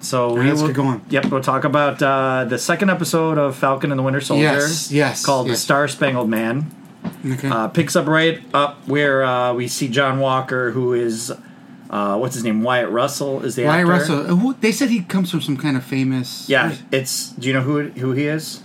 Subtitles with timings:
[0.00, 1.04] So we let's will, get going.
[1.10, 4.42] Yep, we'll talk about uh, the second episode of Falcon and the Winter Soldier.
[4.42, 5.56] Yes, yes, Called yes.
[5.56, 6.70] The Star Spangled Man.
[7.24, 7.48] Okay.
[7.48, 11.32] Uh, picks up right up where uh, we see John Walker, who is
[11.90, 12.62] uh, what's his name?
[12.62, 13.86] Wyatt Russell is the actor.
[13.86, 14.12] Wyatt actor.
[14.16, 14.32] Russell.
[14.32, 16.48] uh, Who, they said he comes from some kind of famous.
[16.48, 17.30] Yeah, it's.
[17.30, 18.62] Do you know who who he is?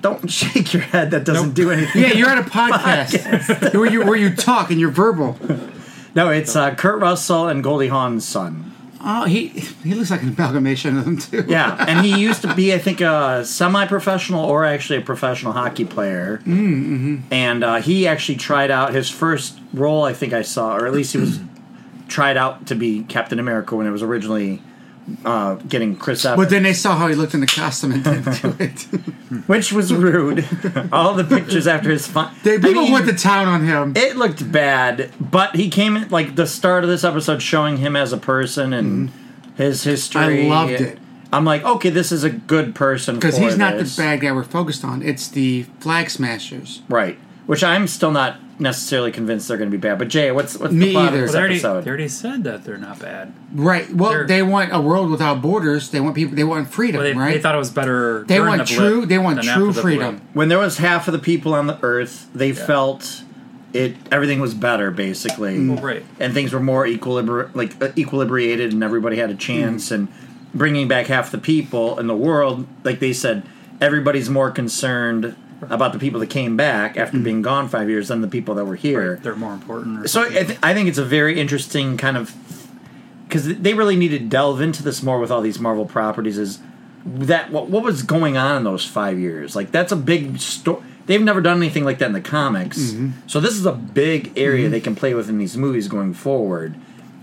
[0.00, 1.10] Don't shake your head.
[1.10, 2.02] That doesn't do anything.
[2.02, 5.38] Yeah, you're at a podcast where you where you talk and you're verbal.
[6.16, 8.72] No, it's uh, Kurt Russell and Goldie Hawn's son.
[9.06, 11.44] Oh, he he looks like an amalgamation of them too.
[11.48, 15.84] Yeah, and he used to be, I think, a semi-professional or actually a professional hockey
[15.84, 16.38] player.
[16.38, 17.18] Mm-hmm.
[17.30, 20.04] And uh, he actually tried out his first role.
[20.04, 21.38] I think I saw, or at least he was
[22.08, 24.62] tried out to be Captain America when it was originally
[25.24, 28.04] uh, getting Chris Evans, But then they saw how he looked in the costume and
[28.04, 28.82] didn't do it.
[29.46, 30.44] which was rude.
[30.92, 32.34] All the pictures after his fun.
[32.42, 33.92] they, people mean, went to town on him.
[33.96, 37.96] It looked bad, but he came in like the start of this episode showing him
[37.96, 39.10] as a person and
[39.56, 40.46] his history.
[40.46, 40.98] I loved it.
[41.32, 43.96] I'm like, okay, this is a good person Because he's not this.
[43.96, 45.02] the bad guy we're focused on.
[45.02, 46.82] It's the flag smashers.
[46.88, 47.18] right?
[47.46, 49.98] Which I'm still not necessarily convinced they're going to be bad.
[49.98, 51.16] But Jay, what's what's Me the plot either.
[51.16, 51.84] of this Well, they, already, episode?
[51.84, 53.32] they already said that they're not bad.
[53.52, 53.92] Right.
[53.92, 55.90] Well, They're- they want a world without borders.
[55.90, 56.36] They want people.
[56.36, 57.00] They want freedom.
[57.02, 57.34] Well, they, right.
[57.34, 58.24] they thought it was better.
[58.28, 59.06] They during want the blip true.
[59.06, 60.20] They want than true after the freedom.
[60.34, 63.22] when there was half of the people on the Earth, they felt
[63.72, 63.96] it.
[64.12, 65.68] Everything was better, basically.
[65.68, 66.04] Well, right.
[66.20, 70.08] and things were more equilibri- like uh, equilibrated and everybody had a chance and
[70.54, 73.42] bringing back half the people in the world like they said
[73.80, 75.34] everybody's more concerned
[75.70, 77.24] about the people that came back after mm-hmm.
[77.24, 79.16] being gone five years than the people that were here.
[79.22, 80.04] They're more important.
[80.04, 80.22] Or so.
[80.22, 82.34] I, th- I think it's a very interesting kind of
[83.28, 86.60] because they really need to delve into this more with all these marvel properties is
[87.04, 89.56] that what, what was going on in those five years?
[89.56, 92.78] Like that's a big story they've never done anything like that in the comics.
[92.78, 93.10] Mm-hmm.
[93.26, 94.72] So this is a big area mm-hmm.
[94.72, 96.74] they can play with in these movies going forward.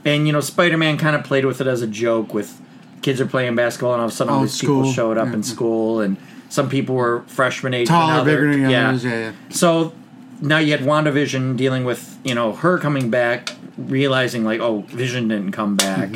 [0.05, 2.59] And you know spider-man kind of played with it as a joke with
[3.01, 5.27] kids are playing basketball and all of a sudden all Oh, these people showed up
[5.27, 5.33] Yeah.
[5.35, 6.17] in school and
[6.51, 9.05] some people were freshman age Taller, bigger than others.
[9.05, 9.11] Yeah.
[9.11, 9.31] yeah.
[9.49, 9.93] so
[10.41, 15.29] now you had WandaVision dealing with, you know, her coming back, realizing like, oh, Vision
[15.29, 16.09] didn't come back,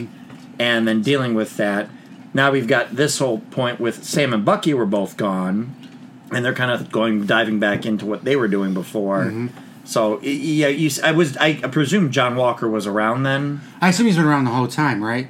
[0.59, 1.89] and then dealing with that.
[2.33, 5.73] Now we've got this whole point with Sam and Bucky were both gone,
[6.33, 9.23] and they're kind of going diving back into what they were doing before.
[9.85, 13.61] So yeah, you, I was I presume John Walker was around then.
[13.79, 15.27] I assume he's been around the whole time, right?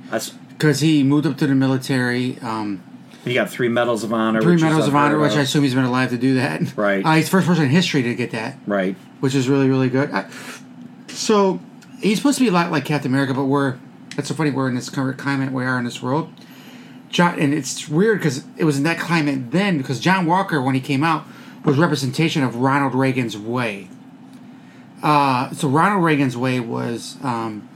[0.49, 2.39] Because he moved up to the military.
[2.39, 2.81] Um,
[3.25, 4.41] he got three medals of honor.
[4.41, 6.77] three medals of honor, which I assume he's been alive to do that.
[6.77, 7.05] Right.
[7.05, 8.95] Uh, he's the first person in history to get that, right.
[9.19, 10.11] which is really, really good.
[10.11, 10.29] I,
[11.07, 11.59] so
[11.99, 13.77] he's supposed to be a lot like Captain America, but we're
[14.15, 14.51] that's so funny.
[14.51, 16.31] We're in this current climate we are in this world.
[17.09, 20.75] John, and it's weird because it was in that climate then because John Walker, when
[20.75, 21.25] he came out,
[21.63, 23.89] was representation of Ronald Reagan's way.
[25.01, 27.67] Uh, so Ronald Reagan's way was um,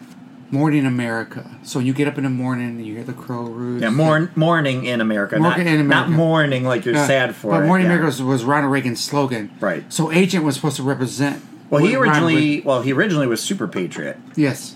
[0.51, 1.49] morning America.
[1.63, 3.83] So you get up in the morning and you hear the crow roost.
[3.83, 6.11] Yeah, morn, mourning in America, not, Morning in not America.
[6.11, 7.67] mourning like you're Uh, sad for But it.
[7.67, 7.93] Morning yeah.
[7.93, 9.51] America was, was Ronald Reagan's slogan.
[9.59, 9.83] Right.
[9.91, 11.43] So Agent was supposed to represent.
[11.69, 14.17] Well, he originally well he originally was Super Patriot.
[14.35, 14.75] yes.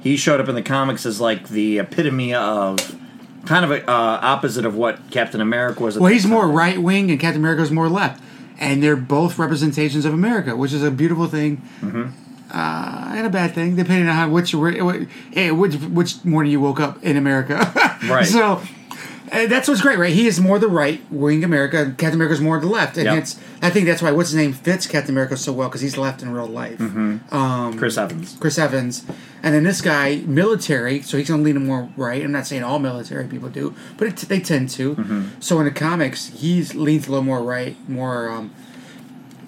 [0.00, 2.78] He showed up in the comics as like the epitome of
[3.46, 5.96] kind of a, uh, opposite of what Captain America was.
[5.96, 8.20] Well, he's more right wing, and Captain America America's more left,
[8.58, 11.58] and they're both representations of America, which is a beautiful thing.
[11.80, 12.08] Mm-hmm.
[12.52, 14.76] Uh, and a bad thing, depending on how which which
[15.34, 17.72] which, which morning you woke up in America.
[18.02, 18.26] Right.
[18.26, 18.60] So
[19.30, 20.12] uh, that's what's great, right?
[20.12, 21.86] He is more the right wing America.
[21.96, 23.16] Captain America is more the left, and Yep.
[23.18, 23.40] it's.
[23.62, 26.20] I think that's why what's his name fits Captain America so well because he's left
[26.20, 26.80] in real life.
[26.80, 28.36] Um, Chris Evans.
[28.40, 29.06] Chris Evans,
[29.42, 32.22] and then this guy military, so he's gonna lean him more right.
[32.22, 34.96] I'm not saying all military people do, but it, they tend to.
[34.96, 35.40] Mm-hmm.
[35.40, 38.52] So in the comics, he's leans a little more right, more um,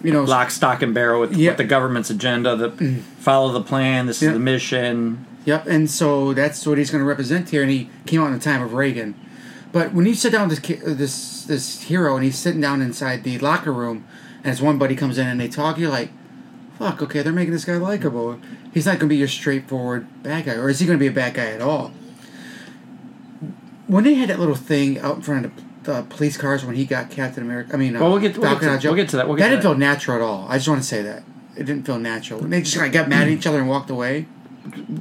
[0.04, 1.50] you know, Lock, stock, and barrel with, Yeah.
[1.50, 2.54] with the government's agenda.
[2.56, 2.70] The
[3.18, 4.06] follow the plan.
[4.06, 4.28] This Yeah.
[4.28, 5.24] is the mission.
[5.46, 7.62] Yep, and so that's what he's going to represent here.
[7.62, 9.14] And he came out in the time of Reagan.
[9.72, 12.80] But when you sit down with this uh, this this hero and he's sitting down
[12.80, 14.04] inside the locker room,
[14.44, 16.10] and his one buddy comes in and they talk, you're like,
[16.78, 18.38] "Fuck, okay, they're making this guy likable.
[18.72, 21.08] He's not going to be your straightforward bad guy, or is he going to be
[21.08, 21.92] a bad guy at all?"
[23.86, 25.52] When they had that little thing out in front of
[25.84, 28.36] the uh, police cars when he got Captain America, I mean, uh, Well, we'll get-
[28.36, 29.68] we'll get to- of we'll get to that, we'll that didn't that.
[29.68, 30.46] feel natural at all.
[30.48, 31.22] I just want to say that
[31.56, 32.40] it didn't feel natural.
[32.40, 34.26] They just like, got mad at each other and walked away.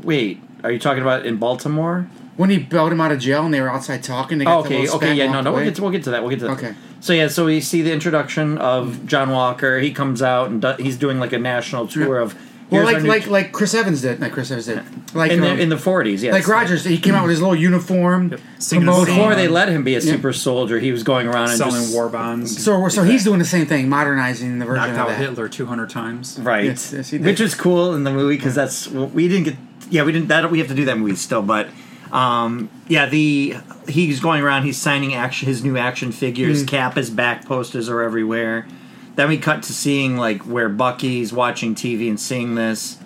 [0.04, 2.08] Wait, are you talking about in Baltimore?
[2.36, 4.60] When he bailed him out of jail and they were outside talking, they got Oh,
[4.62, 6.22] okay, okay, yeah, no, no, we'll get to we'll get to that.
[6.22, 6.58] We'll get to that.
[6.58, 6.74] Okay.
[7.00, 9.80] So yeah, so we see the introduction of John Walker.
[9.80, 12.36] He comes out and do, he's doing like a national tour of.
[12.74, 14.20] Well, like like like Chris Evans did.
[14.20, 14.82] Like Chris Evans did.
[15.16, 16.34] Like in the um, in the forties, yes.
[16.34, 18.36] like Rogers, he came out with his little uniform.
[18.60, 20.12] Singing a promoting- Before they let him be a Yeah.
[20.14, 22.64] super soldier, he was going around and selling just, war bonds.
[22.64, 25.20] So so he's doing the same thing, modernizing the version knocked of out that.
[25.20, 26.40] Hitler 200 times.
[26.42, 27.26] right, Yes, yes, he did.
[27.28, 29.56] which is cool in the movie because that's we didn't get.
[29.90, 30.28] Yeah, we didn't.
[30.30, 31.68] That we have to do that movie still, but
[32.12, 33.56] Um, yeah, the
[33.88, 34.64] he's going around.
[34.64, 36.64] He's signing action his new action figures.
[36.64, 36.68] Mm.
[36.68, 38.68] Cap his back posters are everywhere.
[39.16, 42.98] Then we cut to seeing like where Bucky's watching TV and seeing this.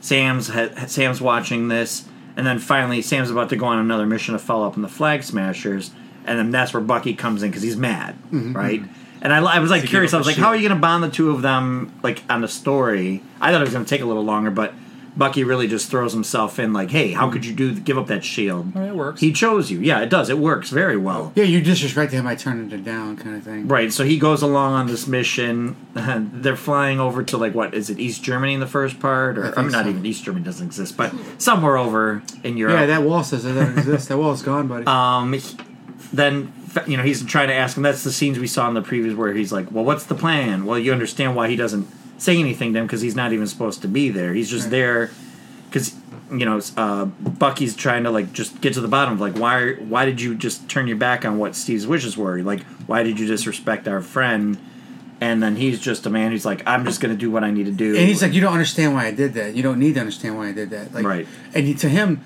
[0.00, 4.32] Sam's ha- Sam's watching this, and then finally Sam's about to go on another mission
[4.32, 5.90] to follow up on the Flag Smashers,
[6.24, 8.54] and then that's where Bucky comes in because he's mad, Mm-hmm.
[8.54, 8.82] right?
[9.22, 10.14] And I, I was like To curious.
[10.14, 12.22] I was the like, how are you going to bond the two of them like
[12.30, 13.22] on the story?
[13.38, 14.72] I thought it was going to take a little longer, but
[15.20, 18.24] Bucky really just throws himself in like, hey, how could you do give up that
[18.24, 18.72] shield?
[18.74, 19.20] Oh, it works.
[19.20, 19.78] He chose you.
[19.78, 20.30] Yeah, it does.
[20.30, 21.30] It works very well.
[21.36, 23.68] Yeah, you disrespect him by turning it down, kind of thing.
[23.68, 25.76] Right, so he goes along on this mission.
[25.92, 27.98] They're flying over to like what is it?
[28.00, 29.90] East Germany in the first part, or think I mean, not so.
[29.90, 32.80] even East Germany doesn't exist, but somewhere over in Europe.
[32.80, 34.08] Yeah, that wall says it doesn't exist.
[34.08, 34.86] That wall's gone, buddy.
[34.86, 35.56] um, he-
[36.14, 36.52] then
[36.86, 37.82] you know he's trying to ask him.
[37.82, 40.64] That's the scenes we saw in the previews where he's like, "Well, what's the plan?"
[40.64, 41.86] Well, you understand why he doesn't
[42.20, 44.32] say anything to him because he's not even supposed to be there.
[44.34, 44.70] He's just Right.
[44.70, 45.10] there
[45.68, 45.94] because
[46.30, 49.72] you know uh, Bucky's trying to like just get to the bottom of like why
[49.74, 52.40] why did you just turn your back on what Steve's wishes were?
[52.42, 54.58] Like why did you disrespect our friend?
[55.22, 57.50] And then he's just a man who's like, I'm just going to do what I
[57.50, 57.94] need to do.
[57.94, 59.54] and he's like, you don't understand why I did that.
[59.54, 60.94] You don't need to understand why I did that.
[60.94, 61.28] Like, Right.
[61.52, 62.22] And he, to him,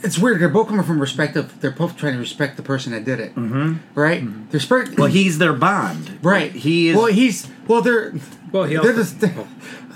[0.00, 0.40] it's weird.
[0.40, 1.60] They're both coming from respective.
[1.60, 3.34] They're both trying to respect the person that did it.
[3.34, 3.98] Mm-hmm.
[3.98, 4.22] Right.
[4.22, 4.96] They're respect.
[4.96, 6.20] well, he's their bond.
[6.22, 6.52] right.
[6.52, 6.96] He is.
[6.96, 7.82] Well, he's well.
[7.82, 8.14] They're
[8.54, 9.46] Well, he they're also, the.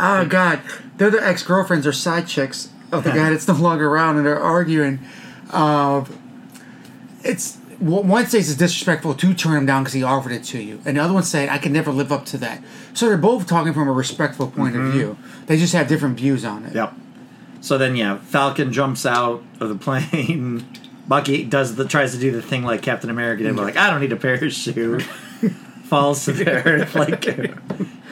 [0.00, 0.60] Oh God,
[0.96, 4.26] they're the ex girlfriends or side chicks of the guy that's no longer around, and
[4.26, 4.98] they're arguing.
[5.52, 6.04] Uh,
[7.22, 10.80] it's one says it's disrespectful to turn him down because he offered it to you,
[10.84, 12.60] and the other one said I can never live up to that.
[12.94, 15.16] So they're both talking from a respectful point of view.
[15.46, 16.74] They just have different views on it.
[16.74, 16.94] Yep.
[17.60, 20.66] So then, yeah, Falcon jumps out of the plane.
[21.06, 23.88] Bucky does the tries to do the thing like Captain America did, but like I
[23.88, 25.02] don't need a parachute.
[25.84, 27.24] Falls to the earth like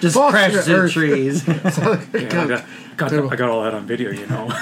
[0.00, 0.92] just Falls to crashes the into earth.
[0.92, 1.46] trees.
[1.48, 2.64] yeah, I, got,
[2.96, 3.30] got, Terrible.
[3.30, 4.46] I got all that on video, you know.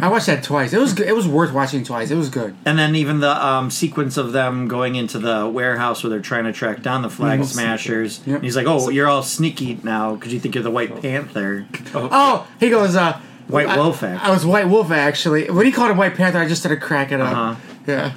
[0.00, 0.72] I watched that twice.
[0.72, 1.06] It was good.
[1.06, 2.10] it was worth watching twice.
[2.10, 2.54] It was good.
[2.64, 6.44] and then even the um, sequence of them going into the warehouse where they're trying
[6.44, 8.20] to track down the flag smashers.
[8.26, 8.36] Yep.
[8.36, 11.66] And he's like, "Oh, you're all sneaky now because you think you're the White Panther."
[11.94, 12.96] Oh, he goes.
[12.96, 14.30] uh White I- Wolf, I, actually.
[14.32, 15.50] was White Wolf actually.
[15.50, 17.36] When he called him White Panther, I just started cracking up.
[17.36, 17.56] Uh-huh.
[17.86, 18.12] Yeah.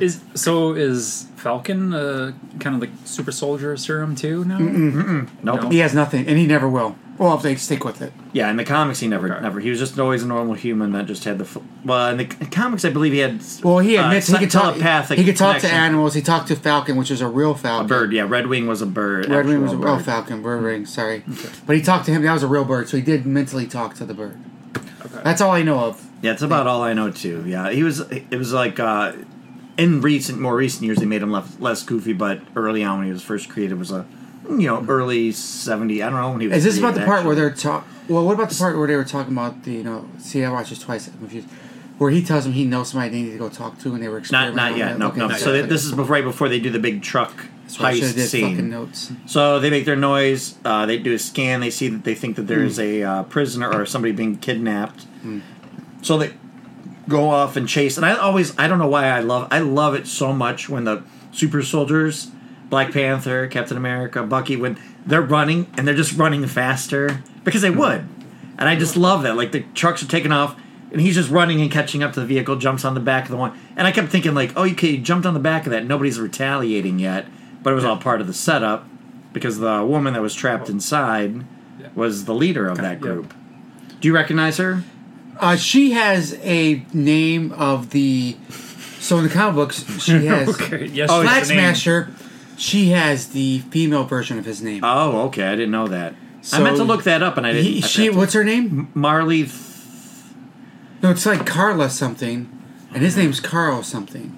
[0.00, 4.58] Is so is Falcon uh, kind of like super soldier serum too now?
[4.58, 5.28] Nope.
[5.42, 5.68] No.
[5.68, 6.96] He has nothing, and he never will.
[7.18, 8.12] Well, if they stick with it.
[8.32, 9.42] Yeah, in the comics, he never, Okay.
[9.42, 9.58] never.
[9.58, 11.44] He was just always a normal human that just had the.
[11.44, 13.42] f- Well, in the comics, I believe he had.
[13.64, 14.74] Well, he uh, admits he te- could talk.
[14.74, 16.14] telepathic He could talk to animals.
[16.14, 17.86] He talked to Falcon, which is a real Falcon.
[17.86, 18.22] A bird, yeah.
[18.28, 19.28] Red Wing was a bird.
[19.28, 20.04] Red Wing was a, actual oh bird.
[20.04, 20.86] Falcon bird ring.
[20.86, 21.24] Sorry,
[21.66, 22.22] but he talked to him.
[22.22, 24.38] That was a real bird, so he did mentally talk to the bird.
[24.76, 25.20] Okay.
[25.24, 26.04] That's all I know of.
[26.22, 27.42] Yeah, it's about all I know too.
[27.48, 27.98] Yeah, he was.
[28.12, 29.12] It was like uh,
[29.78, 33.06] in recent, more recent years, they made him less, less goofy, but early on when
[33.06, 34.04] he was first created, was a
[34.50, 36.02] you know early seventy.
[36.02, 36.58] I don't know when he was.
[36.58, 37.86] Is this about the part where they're talk?
[38.08, 40.08] Well, what about the part where they were talking about the you know?
[40.18, 41.06] See, I watched this twice.
[41.06, 41.48] I'm confused.
[41.98, 44.08] Where he tells him he knows somebody they need to go talk to, and they
[44.08, 44.98] were Not, not yet.
[44.98, 45.32] No, Okay, no.
[45.32, 48.28] So this is right before they do the big truck That's why I should've heist
[48.28, 49.26] scene.
[49.26, 50.56] So they make their noise.
[50.64, 51.60] Uh, they do a scan.
[51.60, 55.06] They see that they think that there is a uh, prisoner or somebody being kidnapped.
[56.02, 56.34] So they
[57.08, 57.96] go off and chase.
[57.96, 60.84] And I always, I don't know why I love, I love it so much when
[60.84, 61.02] the
[61.32, 62.30] super soldiers,
[62.68, 67.70] Black Panther, Captain America, Bucky, when they're running and they're just running faster because they
[67.70, 67.78] hmm.
[67.78, 68.08] would.
[68.58, 69.36] And I just love that.
[69.36, 70.60] Like the trucks are taking off.
[70.90, 73.30] And he's just running and catching up to the vehicle, jumps on the back of
[73.30, 73.58] the one.
[73.76, 75.84] And I kept thinking, like, oh, okay, you jumped on the back of that.
[75.84, 77.26] Nobody's retaliating yet.
[77.62, 78.88] But it was all part of the setup
[79.34, 81.44] because the woman that was trapped inside
[81.94, 83.34] was the leader of that group.
[84.00, 84.82] Do you recognize her?
[85.40, 88.36] Uh, she has a name of the.
[89.00, 90.86] So in the comic books, she has okay.
[90.86, 91.08] Yes.
[91.12, 91.44] Oh, Flag.
[91.44, 92.10] Smasher.
[92.56, 94.82] She has the female version of his name.
[94.84, 95.44] Oh, okay.
[95.44, 96.14] I didn't know that.
[96.52, 97.66] I meant to look that up, and I didn't.
[97.72, 98.90] He, I she, what's her name?
[98.94, 99.44] Marley.
[99.44, 99.52] Th-
[101.02, 102.48] No, it's like Carla something,
[102.92, 104.34] and his name's Carl something.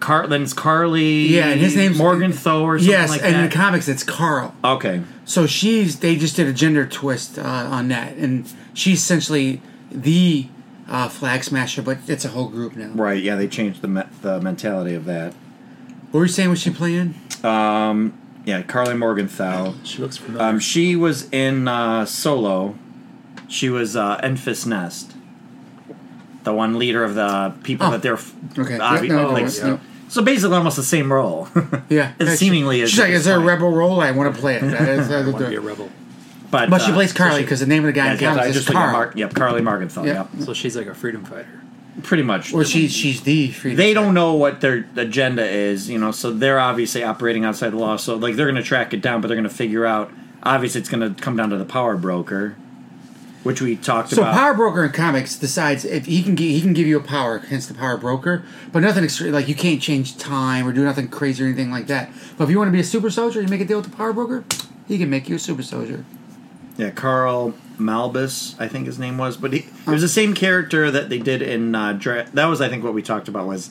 [0.00, 1.28] Carlin's Carly.
[1.28, 4.54] Yeah, and his name's Morgenthau or something yes, like and in the comics it's Carl.
[4.62, 5.02] okay.
[5.24, 9.62] So she's they just did a gender twist uh, on that, and she's essentially
[9.94, 10.48] the
[10.88, 12.88] uh, Flag Smasher, but it's a whole group now.
[12.94, 13.22] Right.
[13.22, 15.32] Yeah, they changed the me- the mentality of that.
[16.10, 16.50] What were you saying?
[16.50, 17.14] Was she playing?
[17.42, 18.18] Um.
[18.46, 19.72] Yeah, Carly Morgenthau.
[19.84, 20.46] She looks familiar.
[20.46, 22.74] Um, she was in uh, Solo.
[23.48, 25.14] She was uh, Enfys Nest,
[26.42, 27.90] the one leader of the people Oh.
[27.92, 28.14] that they're.
[28.14, 28.76] f- Okay.
[28.78, 29.80] obvi- Yeah, no, no, like, no, no.
[30.08, 31.48] So basically, almost the same role.
[31.88, 34.00] Yeah, It Yeah, seemingly she, is She's like, "Is there a rebel role?
[34.00, 35.88] I want to play it." That is- I that is want to be a rebel.
[36.54, 38.20] But but she uh, plays Carly she- because the name of the guy Yeah, in
[38.20, 38.92] yeah, I is just looked Carl.
[38.92, 40.04] Mar- yep, Carly Morgenthau.
[40.04, 40.26] Yeah.
[40.34, 41.60] Yep, So she's like a freedom fighter.
[42.02, 42.52] pretty much.
[42.54, 43.76] Or she, she's the freedom.
[43.76, 47.76] they don't know what their agenda is, you know, so they're obviously operating outside the
[47.78, 47.96] law.
[47.96, 50.10] So like they're going to track it down, but they're going to figure out.
[50.42, 52.54] Obviously, it's going to come down to the power broker.
[53.44, 54.34] which we talked So about.
[54.34, 57.02] So power broker in comics decides if he can gi- he can give you a
[57.02, 58.42] power, hence the power broker,
[58.72, 59.32] but nothing extreme.
[59.32, 62.10] Like you can't change time or do nothing crazy or anything like that.
[62.36, 63.96] But if you want to be a super soldier, you make a deal with the
[63.96, 64.44] power broker.
[64.88, 66.04] He can make you a super soldier.
[66.76, 70.90] Yeah, Karl Malus, I think his name was, but he, it was the same character
[70.90, 73.70] that they did in uh, Dra- that was I think what we talked about was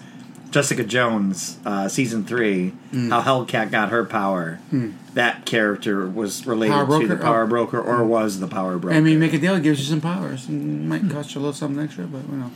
[0.51, 3.09] Jessica Jones uh, season three, Hmm.
[3.09, 4.59] how Hellcat got her power.
[5.15, 7.47] That character was related Power to the power Oh.
[7.47, 8.95] broker, or was the power broker.
[8.95, 10.47] I mean, make a deal, it gives you some powers.
[10.47, 12.51] Mm, Might cost you a little something extra, but you know,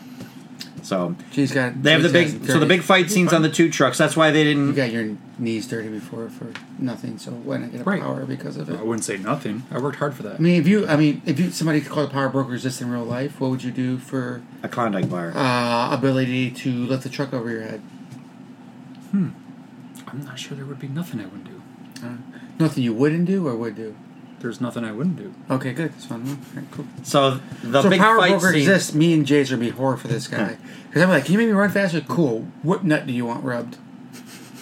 [0.88, 1.84] so she's got.
[1.84, 3.98] they have the big, so the big fight scenes on the two trucks.
[3.98, 4.68] That's why they didn't.
[4.68, 6.48] You got your knees dirty before for
[6.80, 8.02] nothing, so why not get a Right.
[8.02, 8.80] power because of it?
[8.80, 9.64] I wouldn't say nothing.
[9.70, 10.36] I worked hard for that.
[10.36, 12.82] I mean, if you, I mean, if you somebody could call the power broker exist
[12.82, 15.34] in real life, what would you do for A Klondike bar.
[15.36, 17.82] uh, ability to lift the truck over your head?
[19.12, 19.30] Hmm.
[20.08, 21.62] I'm not sure there would be nothing I wouldn't do.
[22.60, 23.96] Nothing you wouldn't do or would do.
[24.40, 25.34] There's nothing I wouldn't do.
[25.50, 25.94] Okay, good.
[25.94, 26.28] That's fine.
[26.28, 26.86] All right, cool.
[27.04, 28.62] so the so big power fight broker scene.
[28.62, 28.94] exists.
[28.94, 31.40] Me and Jay's are gonna be horror for this guy because I'm like, can you
[31.40, 32.02] make me run faster?
[32.02, 32.48] Cool.
[32.62, 33.78] What nut do you want rubbed?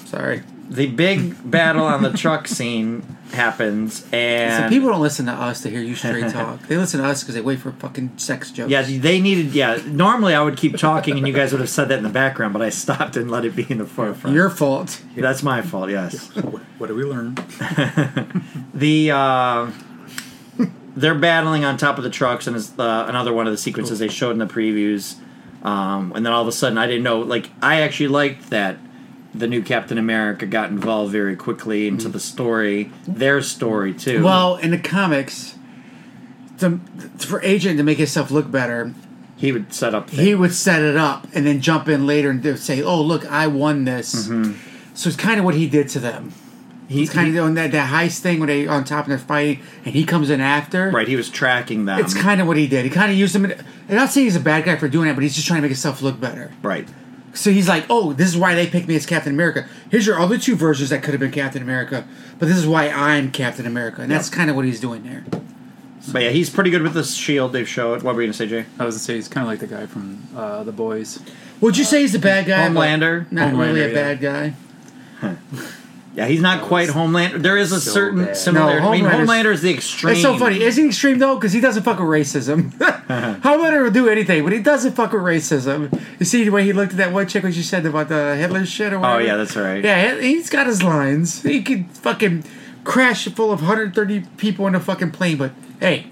[0.05, 0.43] Sorry.
[0.69, 5.61] The big battle on the truck scene happens, So and people don't listen to us
[5.61, 6.61] to hear you straight talk.
[6.67, 8.69] They listen to us because they wait for fucking sex jokes.
[8.69, 9.53] Yeah, they needed.
[9.53, 12.09] Yeah, normally I would keep talking, and you guys would have said that in the
[12.09, 14.35] background, but I stopped and let it be in the forefront.
[14.35, 15.01] Your fault.
[15.15, 15.89] That's my fault.
[15.89, 16.31] Yes.
[16.45, 17.35] What, what do we learn?
[18.73, 19.71] The uh,
[20.95, 23.99] they're battling on top of the trucks, and it's uh, another one of the sequences
[23.99, 25.15] they showed in the previews.
[25.63, 27.19] Um, and then all of a sudden, I didn't know.
[27.21, 28.77] Like, I actually liked that
[29.37, 34.23] the new Captain America got involved very quickly into the story, their story too.
[34.23, 35.55] Well, in the comics,
[36.59, 36.79] to,
[37.19, 38.93] for Agent to make himself look better,
[39.37, 40.09] he would set up.
[40.09, 43.47] he would set it up and then jump in later and say, "Oh, look, I
[43.47, 44.53] won this." Mm-hmm.
[44.93, 46.31] So it's kind of what he did to them.
[46.87, 49.11] he, He's kind he- of doing that that heist thing when they on top and
[49.11, 50.89] they're fighting, and he comes in after.
[50.91, 51.07] right.
[51.07, 51.99] He was tracking them.
[51.99, 52.85] It's kind of what he did.
[52.85, 53.45] He kind of used them.
[53.45, 53.51] In,
[53.89, 55.61] I'm not saying he's a bad guy for doing it, but he's just trying to
[55.63, 56.51] make himself look better.
[56.61, 56.87] right.
[57.35, 59.67] So he's like, "Oh, this is why they picked me as Captain America.
[59.91, 62.07] Here's your other two versions that could have been Captain America,
[62.39, 65.23] but this is why I'm Captain America." And that's kind of what he's doing there.
[66.11, 68.03] But yeah, he's pretty good with the shield they've showed.
[68.03, 68.65] What were you gonna say, Jay?
[68.79, 71.19] I was gonna say he's kind of like the guy from uh, The Boys.
[71.61, 72.69] Would you say he's a bad guy?
[72.69, 73.31] but Homelander?
[73.31, 75.35] Not really a Homelander, bad guy.
[76.15, 77.41] Yeah, he's not quite Homelander.
[77.41, 78.37] There is a so certain bad.
[78.37, 78.81] similarity.
[78.81, 80.13] No, I mean, Homelander is the extreme.
[80.13, 80.61] It's so funny.
[80.63, 81.35] Isn't he extreme though?
[81.35, 82.71] Because he doesn't fuck with racism.
[83.41, 85.91] Homelander will do anything, but he doesn't fuck with racism.
[86.19, 88.35] You see the way he looked at that one chick when she said about the
[88.37, 89.21] Hitler shit or whatever.
[89.21, 89.83] Oh yeah, that's right.
[89.83, 91.41] Yeah, he- he's got his lines.
[91.43, 92.45] He could fucking
[92.85, 96.07] crash full of 130 people in a fucking plane, but hey,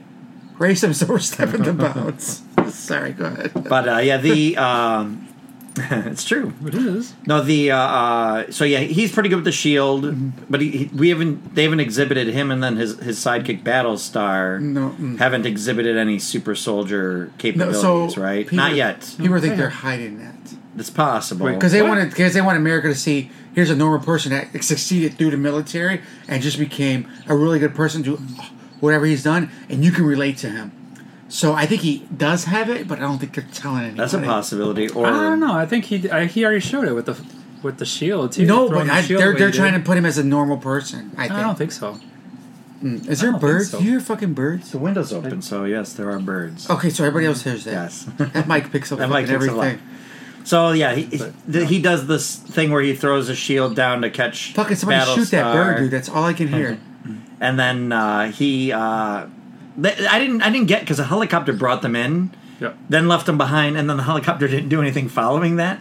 [0.58, 2.42] racism's overstepping the bounds.
[2.74, 3.52] Sorry, go ahead.
[3.70, 5.28] But uh, yeah, the um,
[5.78, 6.54] it's true.
[6.66, 7.14] It is.
[7.26, 10.30] No, the uh, uh, so yeah, he's pretty good with the shield, Mm-hmm.
[10.50, 14.60] but he, he- we haven't they haven't exhibited him and then his his sidekick Battlestar
[14.62, 15.18] No, mm.
[15.18, 18.46] haven't exhibited any super soldier No, capabilities, so right?
[18.46, 19.16] people- Not yet.
[19.18, 20.36] People think they're hiding that
[20.78, 21.48] It's possible.
[21.52, 21.90] Because they What?
[21.90, 25.38] wanted because they want America to see here's a normal person that succeeded through the
[25.38, 28.18] military and just became a really good person to
[28.80, 30.72] whatever he's done, and you can relate to him.
[31.34, 33.98] So I think he does have it, but I don't think they're telling anybody.
[33.98, 34.88] That's a possibility.
[34.90, 35.56] Or I don't know.
[35.56, 37.20] I think he I, he already showed it with the
[37.64, 38.46] with the shield too.
[38.46, 39.80] No, but the I, they're they're trying did.
[39.80, 41.10] to put him as a normal person.
[41.18, 41.40] I think.
[41.40, 42.00] I don't think so.
[42.84, 43.72] Is there I don't birds?
[43.72, 43.80] so.
[43.80, 44.72] Do you hear fucking birds?
[44.74, 46.70] The window's open, so yes, there are birds.
[46.70, 47.72] Okay, so everybody else hears that.
[47.72, 48.06] Yes.
[48.18, 49.58] that mic picks up That fucking mic picks it up.
[49.58, 49.88] everything.
[50.44, 54.04] So yeah, he, But, th- he does this thing where he throws a shield down
[54.04, 54.54] to catch.
[54.54, 55.92] Fucking somebody shoot that bird, dude.
[55.92, 56.80] That's all I can hear.
[57.40, 59.30] And then uh, he, uh, th-
[59.78, 62.78] I didn't, I didn't get because a helicopter brought them in, Yep.
[62.90, 65.80] then left them behind, and then the helicopter didn't do anything following that.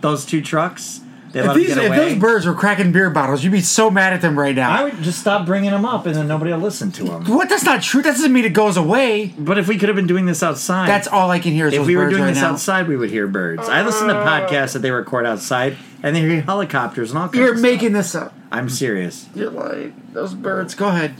[0.00, 1.00] Those two trucks,
[1.32, 3.60] they if, let these, them get if those birds were cracking beer bottles, you'd be
[3.60, 4.70] so mad at them right now.
[4.70, 7.24] I would just stop bringing them up, and then nobody will listen to them.
[7.26, 7.48] what?
[7.48, 8.02] That's not true.
[8.02, 9.34] That doesn't mean it goes away.
[9.36, 11.66] But if we could have been doing this outside, That's all I can hear.
[11.66, 12.52] Is if those we were doing right this now.
[12.52, 13.68] outside, we would hear birds.
[13.68, 17.36] I listen to podcasts that they record outside, and they hear helicopters and all kinds.
[17.38, 18.32] You're of making this up.
[18.52, 19.28] I'm serious.
[19.34, 20.00] You're lying.
[20.12, 20.74] Those birds.
[20.76, 21.14] Go ahead.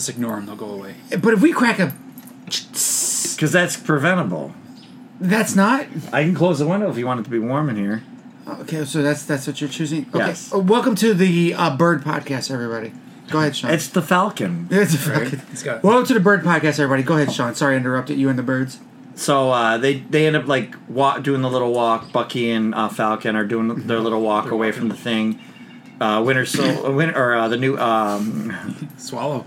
[0.00, 0.46] Just just ignore them.
[0.46, 0.94] They'll go away.
[1.10, 1.92] But if we crack a,
[2.46, 4.54] Because that's preventable.
[5.20, 5.88] that's not.
[6.10, 8.02] I can close the window if you want it to be warm in here.
[8.48, 10.06] Okay, so that's that's what you're choosing.
[10.08, 10.18] Okay.
[10.28, 10.54] Yes.
[10.54, 12.94] Uh, welcome to the uh, Bird Podcast, everybody.
[13.28, 13.72] Go ahead, Sean.
[13.72, 14.68] It's the Falcon.
[14.70, 15.42] It's a fucking.
[15.52, 17.02] It's got Welcome to the Bird Podcast, everybody.
[17.02, 17.54] Go ahead, Sean.
[17.54, 18.78] Sorry I interrupted you and the birds.
[19.16, 22.10] So uh, they they end up like walk, doing the little walk.
[22.10, 25.38] Bucky and uh, Falcon are doing their little walk away from the thing.
[26.00, 29.44] Uh, Winter Sol- Winter or uh, the new um, swallow.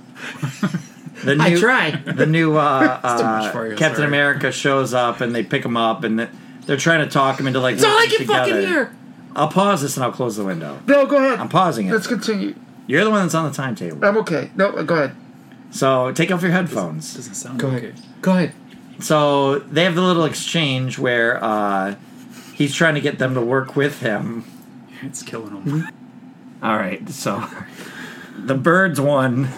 [1.24, 2.06] the new I tried.
[2.06, 4.08] the new uh, uh, you, Captain sorry.
[4.08, 6.30] America shows up and they pick him up and
[6.66, 8.68] they're trying to talk him into like That's all I working can fucking together.
[8.68, 8.96] hear.
[9.36, 10.80] I'll pause this and I'll close the window.
[10.88, 11.40] No, go ahead.
[11.40, 11.92] I'm pausing it.
[11.92, 12.54] Let's continue.
[12.86, 14.06] You're the one that's on the timetable.
[14.06, 14.52] I'm okay.
[14.56, 15.16] No, go ahead.
[15.72, 17.16] So take off your headphones.
[17.16, 17.78] Doesn't sound Go okay.
[17.78, 17.96] ahead.
[18.22, 18.54] Go ahead.
[19.00, 21.96] So they have the little exchange where uh,
[22.54, 24.46] he's trying to get them to work with him.
[25.02, 25.88] It's killing him.
[26.64, 27.44] All right, so
[28.38, 29.50] the birds won.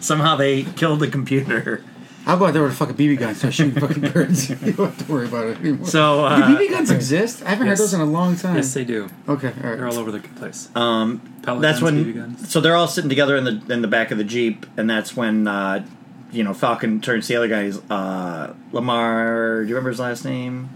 [0.00, 1.82] Somehow they killed the computer.
[2.26, 4.48] I'll go out there with a fucking BB gun, start shooting fucking birds.
[4.62, 5.86] you don't have to worry about it anymore.
[5.86, 7.42] So Do uh, BB guns exist?
[7.42, 7.78] I haven't yes.
[7.78, 8.56] heard those in a long time.
[8.56, 9.08] yes, they do.
[9.28, 10.70] okay, all They're all over the place.
[10.74, 12.50] um, Pellet that's guns, when BB guns.
[12.50, 15.14] so they're all sitting together in the in the back of the jeep, and that's
[15.16, 15.84] when uh,
[16.32, 17.78] you know Falcon turns to the other guys.
[17.90, 20.70] Uh, Lemar, do you remember his last name?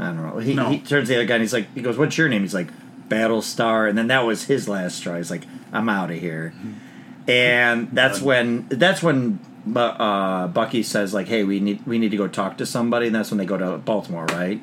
[0.00, 0.38] I don't know.
[0.38, 0.70] He, No.
[0.70, 2.54] he turns to the other guy and he's like, he goes, "What's your name?" He's
[2.54, 2.68] like,
[3.10, 5.16] "Battlestar," and then that was his last straw.
[5.16, 6.54] He's like, "I'm out of here,"
[7.28, 9.40] and that's when that's when.
[9.76, 13.14] Uh, Bucky says like, "Hey, we need we need to go talk to somebody," and
[13.14, 14.58] that's when they go to Baltimore, right?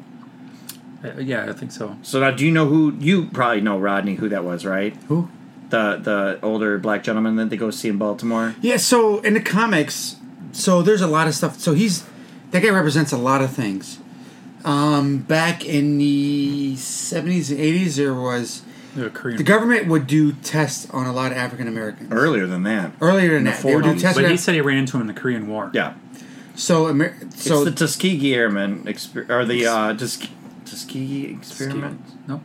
[1.03, 1.95] Uh, yeah, I think so.
[2.01, 4.95] So now, do you know who you probably know Rodney who that was, right?
[5.07, 5.29] Who?
[5.69, 8.55] The the older black gentleman that they go see in Baltimore.
[8.61, 10.15] Yeah, so in the comics,
[10.51, 11.59] so there's a lot of stuff.
[11.59, 12.05] So he's
[12.51, 13.99] that guy represents a lot of things.
[14.67, 18.63] Um, back in the seventies and eighties, there was
[18.95, 19.37] The Korean.
[19.37, 22.11] the government would do tests on a lot of African Americans.
[22.11, 22.91] Earlier than that.
[22.99, 24.01] Earlier than In the that, they would do 40s.
[24.01, 24.19] tests.
[24.21, 25.71] but he said he ran into him in the Korean War.
[25.73, 25.93] Yeah.
[26.55, 30.29] so, Amer- so it's the Tuskegee Airmen exper- or the uh, Tuske-
[30.65, 32.01] Tuskegee experiment.
[32.27, 32.41] No.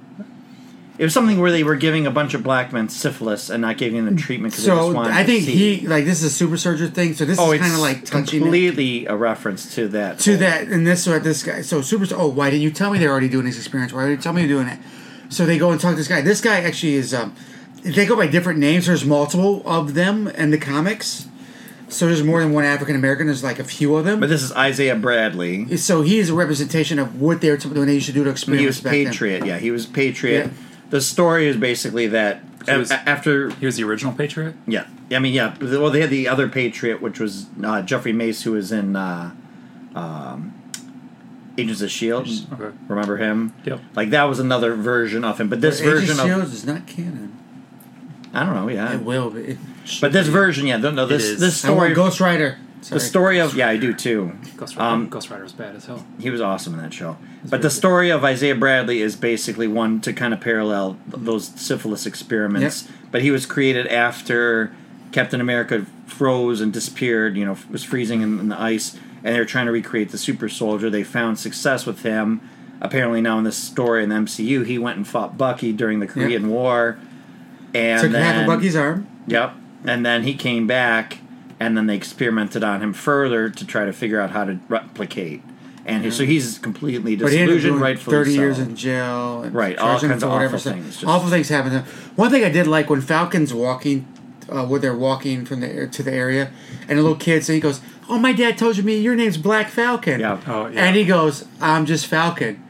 [0.98, 3.78] It was something where they were giving a bunch of black men syphilis and not
[3.78, 5.76] giving them treatment because they just so wanted I to think see.
[5.78, 7.14] he like this is a super soldier thing.
[7.14, 8.42] So this oh, is kind of like touching it.
[8.44, 10.18] completely a reference to that.
[10.20, 12.92] to whole- that and this what this guy so super oh why didn't you tell
[12.92, 14.78] me they're already doing this experience why didn't you tell me you're doing it
[15.30, 17.34] so they go and talk to this guy this guy actually is um
[17.82, 21.26] they go by different names there's multiple of them in the comics
[21.88, 24.42] so there's more than one african american there's like a few of them But this
[24.42, 25.74] is Isaiah Bradley.
[25.78, 28.30] so he is a representation of what they're t- when they used to do to
[28.30, 28.60] experience.
[28.60, 29.06] He was back then.
[29.06, 29.46] Patriot.
[29.46, 30.46] Yeah, he was Patriot.
[30.46, 30.52] Yeah.
[30.92, 34.54] The story is basically that So was- after He was the original Patriot.
[34.66, 35.54] Yeah, I mean, yeah.
[35.58, 39.30] Well, they had the other Patriot, which was uh, Jeffrey Mace, who was in uh,
[39.94, 40.52] um,
[41.56, 42.28] Agents of Shield.
[42.52, 42.76] Okay.
[42.88, 43.54] Remember him?
[43.64, 43.80] Yep.
[43.96, 46.66] Like that was another version of him, but this But Agent version of Shields is
[46.66, 47.38] not canon
[48.34, 48.92] I don't know, yeah.
[48.94, 49.56] it will be
[50.00, 51.40] But this version, yeah, no, no this is.
[51.40, 54.32] this story, Ghost Rider the story of yeah, I do too.
[54.56, 56.04] Ghost Rider, Um, Ghost Rider was bad as hell.
[56.20, 57.16] He was awesome in that show.
[57.44, 57.70] But the good.
[57.74, 62.88] story of Isaiah Bradley is basically one to kind of parallel those syphilis experiments.
[63.10, 64.74] But he was created after
[65.12, 69.38] Captain America froze and disappeared, you know, was freezing in, in the ice, and they
[69.38, 70.90] were trying to recreate the super soldier.
[70.90, 72.40] They found success with him.
[72.80, 76.06] Apparently, now in this story in the MCU, he went and fought Bucky during the
[76.06, 76.98] Korean War.
[77.74, 79.54] And took then, half of Bucky's arm Yep.
[79.84, 81.18] And then he came back,
[81.62, 85.42] and then they experimented on him further to try to figure out how to replicate.
[85.86, 88.40] And he, so he's completely But he ended up disillusioned, doing rightfully thirty so.
[88.40, 89.42] years in jail.
[89.42, 90.74] And Right, all kinds of awful stuff.
[90.74, 91.80] things, just- awful things happen to.
[92.16, 94.06] One thing I did like when Falcon's walking,
[94.48, 96.50] uh, where they're walking from the to the area,
[96.88, 99.38] and a little kid, so he goes, "Oh, my dad told you me your name's
[99.38, 100.38] Black Falcon." Yeah.
[100.46, 100.84] Oh, yeah.
[100.84, 102.62] And he goes, "I'm just Falcon."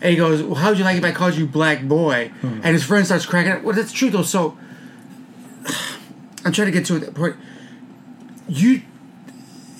[0.00, 2.60] And he goes, well, "How would you like if I called you Black Boy?" Hmm.
[2.64, 3.62] And his friend starts cracking up.
[3.62, 4.22] Well, that's true though.
[4.22, 4.56] So
[6.44, 7.36] I'm trying to get to the point.
[8.52, 8.82] You.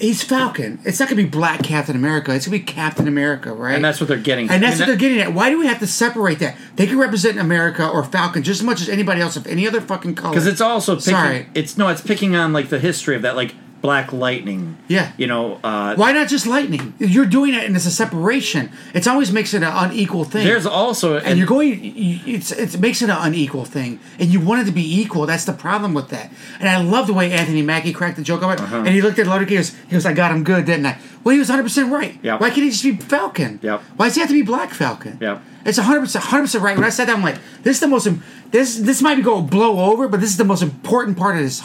[0.00, 0.80] He's Falcon.
[0.84, 2.34] It's not gonna be Black Captain America.
[2.34, 3.76] It's gonna be Captain America, right?
[3.76, 4.50] And that's what they're getting.
[4.50, 5.32] And that's mean, what they're getting at.
[5.32, 6.56] Why do we have to separate that?
[6.74, 9.80] They can represent America or Falcon just as much as anybody else of any other
[9.80, 10.32] fucking color.
[10.32, 11.46] because it's also picking, Sorry.
[11.54, 14.78] It's no, it's picking on like the history of that, like Black Lightning.
[14.86, 15.12] Yeah.
[15.16, 16.94] You know, uh, why not just lightning?
[16.98, 18.70] You're doing it, and it's a separation.
[18.94, 20.46] It always makes it an unequal thing.
[20.46, 21.80] there's also and you're going.
[22.26, 25.26] It's it makes it an unequal thing, and you want it to be equal.
[25.26, 26.30] That's the problem with that.
[26.60, 28.60] And I love the way Anthony Mackie cracked the joke of it.
[28.60, 28.76] Uh-huh.
[28.76, 29.44] And he looked at Loder.
[29.44, 31.92] He goes, "He goes, I got him good, didn't I?" Well, he was 100 percent
[31.92, 32.18] right.
[32.22, 32.40] Yep.
[32.40, 33.58] Why can't he just be Falcon?
[33.62, 33.80] Yep.
[33.96, 35.18] Why does he have to be Black Falcon?
[35.20, 35.42] Yep.
[35.64, 36.76] It's 100 percent 100 percent right.
[36.76, 38.08] When I said that, I'm like, this is the most.
[38.52, 41.42] This this might be go blow over, but this is the most important part of
[41.42, 41.60] this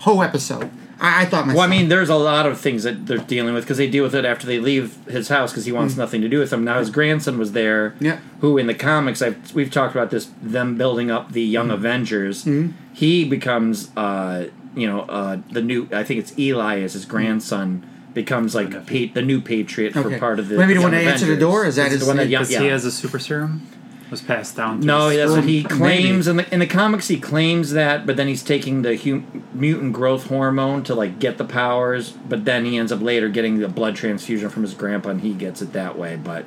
[0.00, 0.70] whole episode.
[1.02, 1.56] I, I thought myself.
[1.58, 4.04] Well, I mean, there's a lot of things that they're dealing with because they deal
[4.04, 6.64] with it after they leave his house because he wants nothing to do with them.
[6.64, 7.94] Now his grandson was there.
[8.00, 8.20] Yeah.
[8.40, 11.72] who in the comics I've, we've talked about this them building up the Young Hmm.
[11.74, 12.48] Avengers.
[12.94, 15.88] He becomes, uh, you know, uh, the new.
[15.92, 20.38] I think it's Eli as his grandson becomes like pa- the new Patriot for part
[20.38, 20.56] of the.
[20.56, 21.64] Maybe the Young one that answered the door?
[21.66, 22.28] Is that Is it his- the one that?
[22.28, 22.60] Yeah, Because yeah.
[22.60, 23.66] he has a super serum.
[24.12, 24.82] Was passed down.
[24.82, 27.08] To No, that's what he claims in the in the comics.
[27.08, 31.38] He claims that, but then he's taking the hu- mutant growth hormone to like get
[31.38, 32.10] the powers.
[32.10, 35.32] But then he ends up later getting the blood transfusion from his grandpa, and he
[35.32, 36.16] gets it that way.
[36.16, 36.44] But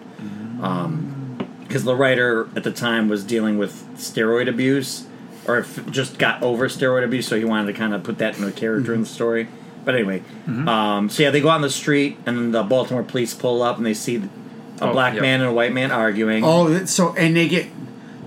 [0.62, 5.08] um, because the writer at the time was dealing with steroid abuse,
[5.48, 8.44] or just got over steroid abuse, so he wanted to kind of put that in
[8.44, 9.16] a character in the mm-hmm.
[9.16, 9.48] story.
[9.84, 10.70] But anyway, mm-hmm.
[10.70, 13.86] um, so yeah, they go on the street, and the Baltimore police pull up, and
[13.88, 14.22] they see
[14.82, 15.22] a Oh, black yeah.
[15.22, 16.44] man and a white man arguing.
[16.44, 17.68] Oh, so and they get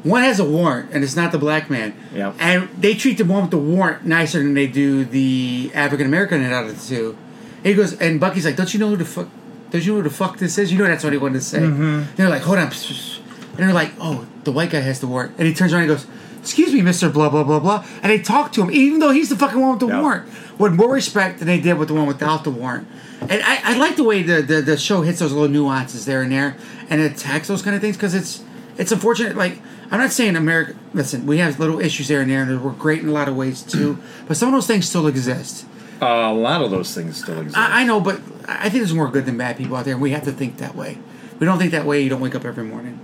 [0.05, 1.93] One has a warrant, and it's not the black man.
[2.15, 2.37] Yep.
[2.39, 6.45] And they treat the one with the warrant nicer than they do the African American
[6.45, 7.17] out of the two.
[7.59, 9.29] And he goes, and Bucky's like, "Don't you know who the fuck?
[9.71, 10.71] Don't you know who the fuck this is?
[10.73, 12.15] You know that's what he wanted to say." Mm-hmm.
[12.17, 15.47] They're like, "Hold on," and they're like, "Oh, the white guy has the warrant." And
[15.49, 16.07] he turns around and goes,
[16.49, 19.29] "Excuse me, Mister Blah blah blah blah," and they talk to him, even though he's
[19.29, 20.01] the fucking one with the Yep.
[20.03, 22.87] warrant, with more respect than they did with the one without the warrant.
[23.29, 26.23] And I, I like the way the, the the show hits those little nuances there
[26.23, 26.57] and there,
[26.89, 28.43] and it attacks those kind of things because it's
[28.77, 29.37] it's unfortunate.
[29.37, 30.75] Like I'm not saying America.
[30.95, 33.37] Listen, we have little issues there and there, and we're great in a lot of
[33.37, 33.99] ways too.
[34.29, 35.67] but some of those things still exist.
[36.01, 37.59] Uh, a lot of those things still exist.
[37.59, 40.03] I, I know, but I think there's more good than bad people out there, and
[40.03, 40.97] we have to think that way.
[41.41, 43.01] We don't think that way, you don't wake up every morning.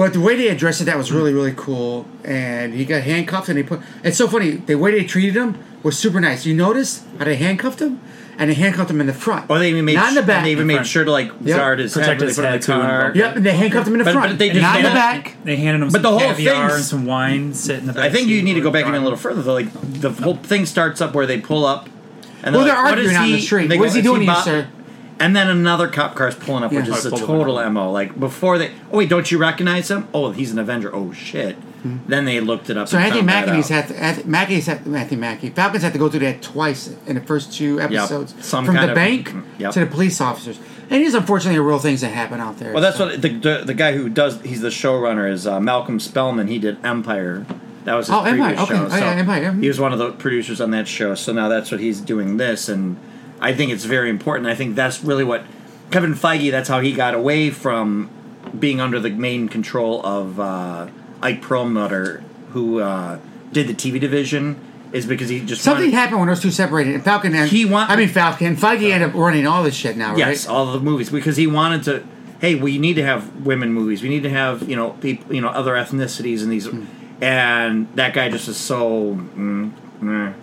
[0.00, 2.06] But the way they addressed it, that was really, really cool.
[2.24, 3.80] And he got handcuffed, and they put.
[4.02, 4.52] It's so funny.
[4.52, 6.46] The way they treated him was super nice.
[6.46, 8.00] You notice how they handcuffed him,
[8.38, 9.50] and they handcuffed him in the front.
[9.50, 10.44] Or they even made not in the sh- back.
[10.44, 10.86] They even In made front.
[10.86, 11.56] sure to like Yep.
[11.58, 13.12] guard his Protect head when his they put him in head, the and car.
[13.14, 14.88] Yep, and they handcuffed him in the But- front, but they just not in the
[14.88, 15.36] hand- back.
[15.44, 18.04] They handed him But some the whole caviar and some wine, sit in the back
[18.04, 19.42] I think you need to go back even a little further.
[19.42, 19.68] Though, like
[20.00, 21.90] the whole thing starts up where they pull up,
[22.42, 23.68] and Well, like, they're what arguing is out in the street.
[23.68, 24.66] they What go, he doing here, sir?
[25.20, 26.94] And then another cop car's pulling up, which Yeah.
[26.94, 27.92] is the Oh, pull total mo.
[27.92, 30.08] Like before they, oh wait, don't you recognize him?
[30.14, 30.90] Oh, he's an Avenger.
[30.94, 31.56] Oh shit.
[31.82, 32.88] Then they looked it up.
[32.88, 33.84] So and Anthony found that Mackie's out.
[33.84, 37.14] had to, Anthony Mackie's had Anthony Mackie Falcons had to go through that twice in
[37.14, 39.72] the first two episodes Some from kind the of- bank yep.
[39.72, 40.58] to the police officers.
[40.90, 42.72] And these unfortunately are real things that happen out there.
[42.72, 43.06] Well, that's so.
[43.06, 44.40] what the, the the guy who does.
[44.42, 45.30] He's the showrunner.
[45.30, 46.48] Is uh, Malcolm Spellman.
[46.48, 47.46] He did Empire.
[47.84, 48.74] That was his Oh, Empire, previous okay.
[48.74, 48.94] show.
[48.96, 49.62] Oh, yeah, Empire, mhm.
[49.62, 51.14] He was one of the producers on that show.
[51.14, 52.96] So now that's what he's doing this, and
[53.40, 54.46] I think it's very important.
[54.48, 55.44] I think that's really what
[55.90, 56.50] Kevin Feige.
[56.50, 58.10] That's how he got away from
[58.58, 60.88] being under the main control of uh,
[61.22, 62.22] Ike Perlmutter,
[62.52, 63.18] who uh,
[63.52, 64.58] did the TV division,
[64.92, 66.94] is because he just Something wanted, happened when those two separated.
[66.94, 68.56] And Falcon and He want- I mean Falcon.
[68.56, 70.52] Feige ended up running all this shit now, Yes, right?
[70.54, 72.02] all the movies because he wanted to.
[72.40, 74.02] Hey, we need to have women movies.
[74.02, 76.84] We need to have you know people, you know other ethnicities in these, Hmm.
[77.20, 79.14] and that guy just is so.
[79.36, 79.72] Mm,
[80.02, 80.34] mm,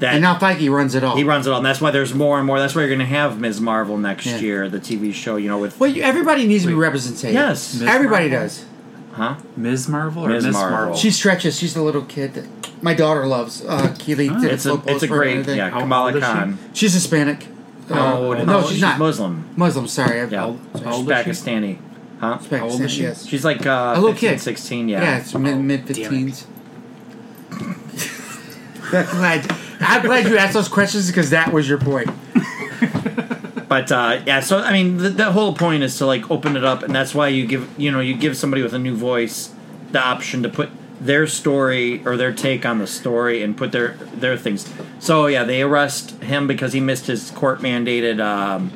[0.00, 1.16] that And now Feige runs it all.
[1.16, 2.58] he runs it all, and that's why there's more and more.
[2.58, 3.60] That's why you're going to have Ms.
[3.60, 4.38] Marvel next Yeah.
[4.38, 5.36] year, the TV show.
[5.36, 7.32] You know with well, you, everybody needs to be represented.
[7.32, 7.74] Yes.
[7.78, 7.88] Ms.
[7.88, 8.46] everybody Marvel?
[8.48, 8.64] does.
[9.12, 9.34] huh?
[9.56, 9.88] Ms.
[9.88, 10.46] Marvel or Ms.
[10.46, 10.76] Miss Marvel.
[10.78, 10.96] Marvel?
[10.96, 11.58] She stretches.
[11.58, 12.46] She's the little kid that
[12.82, 13.62] my daughter loves.
[13.64, 15.56] Uh, Keely did It's a float it's a post her great everything.
[15.58, 16.32] yeah Kamala old is she?
[16.32, 16.58] Khan.
[16.72, 17.46] She's Hispanic.
[17.90, 19.44] Uh, Oh no, she's, not Muslim.
[19.56, 19.86] Muslim.
[19.88, 21.30] Sorry, I- Yeah, How- she's how old is she?
[21.30, 21.78] Pakistani.
[22.20, 22.36] Huh?
[22.36, 23.02] Pakistan, How old is she?
[23.02, 23.26] Yes.
[23.26, 24.40] She's like uh, A little 15, kid.
[24.40, 25.18] 16, Yeah, yeah.
[25.18, 26.46] it's mid mid damn fifteens.
[28.90, 29.50] Glad.
[29.80, 32.10] I'm glad you asked those questions because that was your point.
[33.70, 36.64] But uh, yeah, so I mean, the, the whole point is to like open it
[36.64, 39.54] up, and that's why you give you know you give somebody with a new voice
[39.92, 43.92] the option to put their story or their take on the story and put their
[44.12, 44.68] their things.
[44.98, 48.72] So yeah, they arrest him because he missed his court mandated um,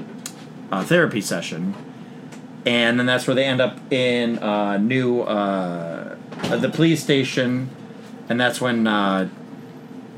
[0.71, 1.75] uh, therapy session,
[2.65, 7.69] and then that's where they end up in uh, new uh, uh, the police station,
[8.29, 9.29] and that's when uh,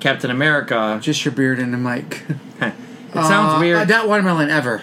[0.00, 0.98] Captain America.
[1.02, 2.22] Just your beard and the mic.
[2.60, 2.72] It
[3.14, 3.88] sounds Uh, weird.
[3.88, 4.82] That watermelon ever.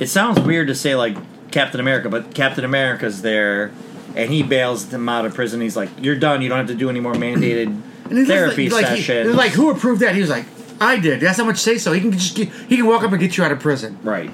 [0.00, 1.16] It sounds weird to say like
[1.50, 3.70] Captain America, but Captain America's there,
[4.14, 5.60] and he bails them out of prison.
[5.60, 6.40] He's like, "You're done.
[6.42, 7.66] You don't have to do any more mandated
[8.10, 10.14] And therapy like, like, he- sessions." it's like who approved that?
[10.14, 10.44] He was like,
[10.80, 11.20] I did.
[11.20, 11.92] That's how much say so.
[11.92, 13.98] He can just get, he can walk up and get you out of prison.
[14.02, 14.30] right?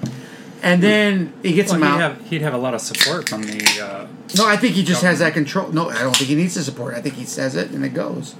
[0.64, 2.00] And then he gets Well, him he'd out.
[2.18, 3.80] have he'd have a lot of support from the.
[3.84, 4.06] Uh,
[4.36, 5.72] no, I think he just has that control.
[5.72, 6.94] No, I don't think he needs the support.
[6.94, 8.36] I think he says it and it goes.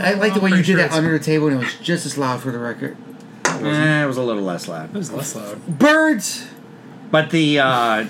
[0.00, 2.06] I like the way you did sure that under the table and it was just
[2.06, 2.96] as loud for the record.
[3.46, 5.66] Eh, it was a little less loud, It was less loud.
[5.66, 6.46] Birds.
[7.10, 8.06] but the uh,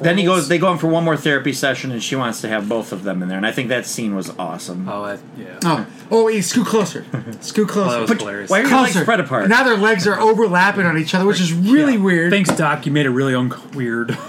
[0.00, 0.48] then he goes.
[0.48, 3.02] They go in for one more therapy session, and she wants to have both of
[3.04, 3.36] them in there.
[3.36, 4.88] And I think that scene was awesome.
[4.88, 5.58] Oh, that, yeah.
[5.64, 7.04] Oh, oh, wait, scoot closer.
[7.40, 7.90] Scoot Oh, closer.
[7.90, 8.50] that was But hilarious.
[8.50, 9.04] why are your legs closer.
[9.04, 9.48] spread apart?
[9.48, 12.30] Now their legs are overlapping on each other, which is really weird.
[12.32, 12.86] Thanks, Doc.
[12.86, 14.16] You made it really un- weird.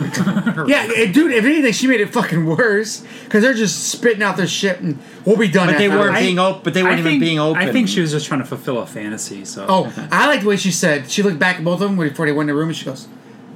[0.67, 1.31] Yeah, eh, dude.
[1.31, 4.99] If anything, she made it fucking worse because they're just spitting out their shit, and
[5.25, 5.67] we'll be done.
[5.67, 6.23] but they after weren't this.
[6.23, 6.61] being open.
[6.63, 7.61] But they weren't even think, being open.
[7.61, 9.43] I think she was just trying to fulfill a fantasy.
[9.45, 9.65] So.
[9.67, 11.09] Oh, I like the way she said.
[11.09, 12.85] She looked back at both of them before they went in the room, and she
[12.85, 13.07] goes,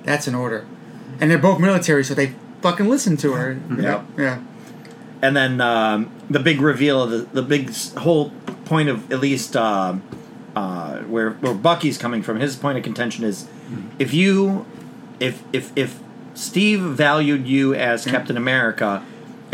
[0.04, 0.66] "That's an order."
[1.20, 3.60] And they're both military, so they fucking listen to her.
[3.80, 4.06] Yep.
[4.18, 4.40] Yeah.
[5.22, 8.32] and then um, the big reveal of the the big whole
[8.66, 9.96] point of at least uh,
[10.56, 12.40] uh, where where Bucky's coming from.
[12.40, 13.48] His point of contention is
[14.00, 14.66] if you
[15.20, 16.00] if if if
[16.34, 19.04] Steve valued you as Captain America.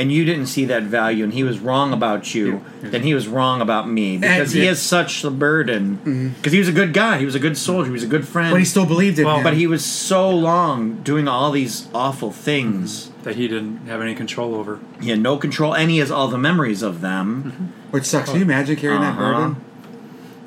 [0.01, 2.65] And you didn't see that value, and he was wrong about you.
[2.81, 4.69] Then he was wrong about me because he yeah.
[4.69, 5.97] has such the burden.
[5.97, 6.27] Mm-hmm.
[6.29, 8.27] Because he was a good guy, he was a good soldier, he was a good
[8.27, 8.51] friend.
[8.51, 9.43] But he still believed in Well, him.
[9.43, 13.09] But he was so long doing all these awful things.
[13.09, 13.23] Mm-hmm.
[13.25, 14.79] That he didn't have any control over.
[14.99, 17.43] He had no control, and he has all the memories of them.
[17.43, 17.91] Mm-hmm.
[17.91, 18.29] which sucks.
[18.29, 19.53] Can you imagine carrying that Uh-huh.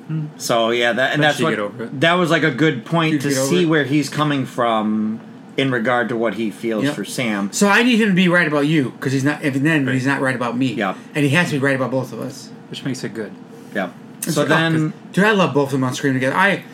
[0.09, 0.31] burden?
[0.37, 2.01] So yeah, that and that's what get over it.
[2.01, 5.21] that was like a good point You'd to see where he's coming from
[5.57, 6.95] in regard to what he feels Yep.
[6.95, 7.53] for Sam.
[7.53, 9.43] So I need him to be right about you because he's not.
[9.45, 10.73] If then he's not right about me.
[10.75, 10.95] Yeah.
[11.15, 12.51] And he has to be right about both of us.
[12.71, 13.33] which makes it good.
[13.75, 13.91] Yeah.
[14.19, 16.35] It's So like, oh, 'cause- then, dude, I love both of them on screen together.
[16.35, 16.65] I,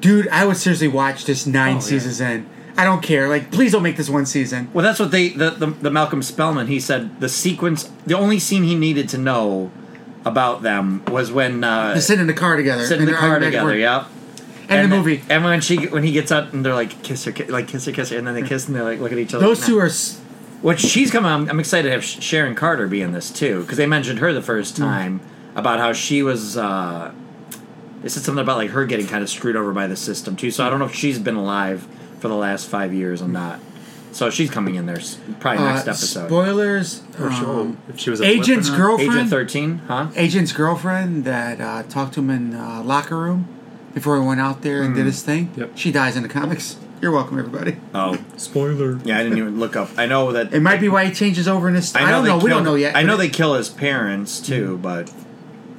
[0.00, 1.80] dude, I would seriously watch this nine Oh, yeah.
[1.80, 2.46] seasons in.
[2.76, 3.28] I don't care.
[3.28, 4.68] Like, please don't make this one season.
[4.72, 6.66] well, that's what they the, the the Malcolm Spellman.
[6.66, 9.70] He said the sequence, the only scene he needed to know
[10.24, 12.84] about them was when uh, They're sitting in the car together.
[12.84, 14.00] sitting in the car arguing back and together.
[14.00, 14.10] forth.
[14.14, 14.23] Yep.
[14.68, 15.22] And, and the then- movie.
[15.28, 17.84] and when she when he gets up and they're like kiss her, ki- like kiss
[17.86, 19.44] her, kiss her, and then they kiss and they like look at each other.
[19.46, 19.86] Those like, two "Nah." are.
[19.86, 20.20] s-
[20.62, 21.30] Which she's coming.
[21.30, 24.32] I'm, I'm excited to have Sharon Carter be in this too because they mentioned her
[24.32, 25.20] the first time
[25.54, 26.56] about how she was.
[26.56, 27.12] Uh,
[28.02, 30.50] they said something about like her getting kind of screwed over by the system too.
[30.50, 31.86] So I don't know if she's been alive
[32.20, 33.60] for the last five years or not.
[34.12, 35.00] So she's coming in there
[35.40, 36.26] probably next Uh, episode.
[36.28, 37.00] spoilers.
[37.12, 37.60] For sure.
[37.62, 39.10] um, If she was a Agent's girlfriend.
[39.12, 40.08] Agent thirteen, huh?
[40.14, 43.48] Agent's girlfriend that uh, talked to him in uh, locker room
[43.94, 45.26] before he went out there and did his mm.
[45.26, 45.52] thing.
[45.56, 45.70] Yep.
[45.76, 46.76] She dies in the comics.
[47.00, 47.76] You're welcome, everybody.
[47.94, 48.98] Oh, Spoiler.
[49.04, 49.18] yeah.
[49.18, 49.90] I didn't even look up.
[49.96, 50.54] I know that.
[50.54, 51.94] It might be why he changes over in this.
[51.94, 52.38] I, don't they know.
[52.38, 52.96] We don't know yet.
[52.96, 54.82] I know they kill his parents too, mm.
[54.82, 55.12] but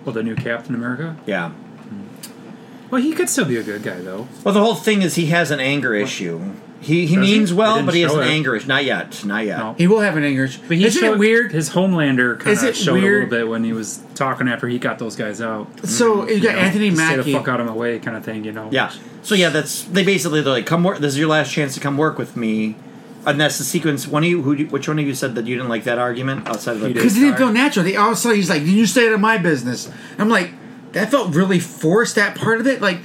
[0.03, 1.17] Well, the new Captain America.
[1.25, 1.51] yeah.
[2.91, 4.27] Well, he could still be a good guy though.
[4.43, 6.53] Well, the whole thing is he has an anger issue.
[6.81, 7.33] He he Does he?
[7.37, 8.31] means They well, didn't but he has show an it.
[8.31, 8.67] anger issue.
[8.67, 9.25] Not yet.
[9.25, 9.57] Not yet.
[9.57, 9.73] No.
[9.73, 10.45] He will have an anger.
[10.45, 10.61] issue.
[10.67, 11.51] But he Isn't showed, it weird?
[11.51, 13.23] His Homelander kind Is of it showed weird?
[13.23, 15.67] a little bit when he was talking after he got those guys out.
[15.87, 16.29] So mm-hmm.
[16.29, 17.33] you got know, Anthony Stay the Mackie.
[17.33, 18.43] fuck out of my way, kind of thing.
[18.43, 18.69] You know.
[18.71, 18.93] Yeah.
[19.23, 20.99] So yeah, that's they basically they're like, come work.
[20.99, 22.75] This is your last chance to come work with me.
[23.25, 24.07] And that's the sequence.
[24.07, 26.47] One of you, who, which one of you said that you didn't like that argument
[26.47, 26.99] outside of the He did.
[26.99, 27.83] Because it didn't feel natural.
[27.83, 30.51] They all of a sudden he's like, "You stay out of my business." I'm like,
[30.91, 32.15] that felt really forced.
[32.15, 32.99] That part of it, like,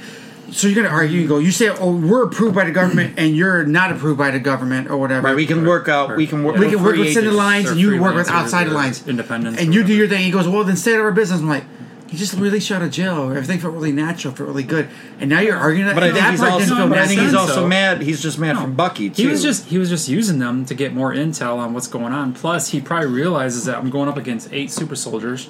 [0.51, 3.35] so you're gonna argue and go, "You say, oh, we're approved by the government, and
[3.35, 6.15] you're not approved by the government, or whatever." Right, we can work out.
[6.15, 6.55] We can work.
[6.55, 9.07] we we're can work free within the lines, and you work with outside the lines.
[9.07, 10.23] independents and you do your thing.
[10.23, 11.63] He goes, "Well, then stay out of our business." I'm like.
[12.09, 13.31] You just released you out of jail.
[13.31, 14.89] Everything felt really natural, felt really good,
[15.21, 15.95] and now you're arguing that.
[15.95, 16.75] But I think that he's part also.
[16.75, 18.01] didn't But I think he's also mad.
[18.01, 19.21] He's just mad from Bucky too.
[19.21, 22.11] He was just he was just using them to get more intel on what's going
[22.11, 22.33] on.
[22.33, 25.47] Plus, he probably realizes that I'm going up against eight super soldiers,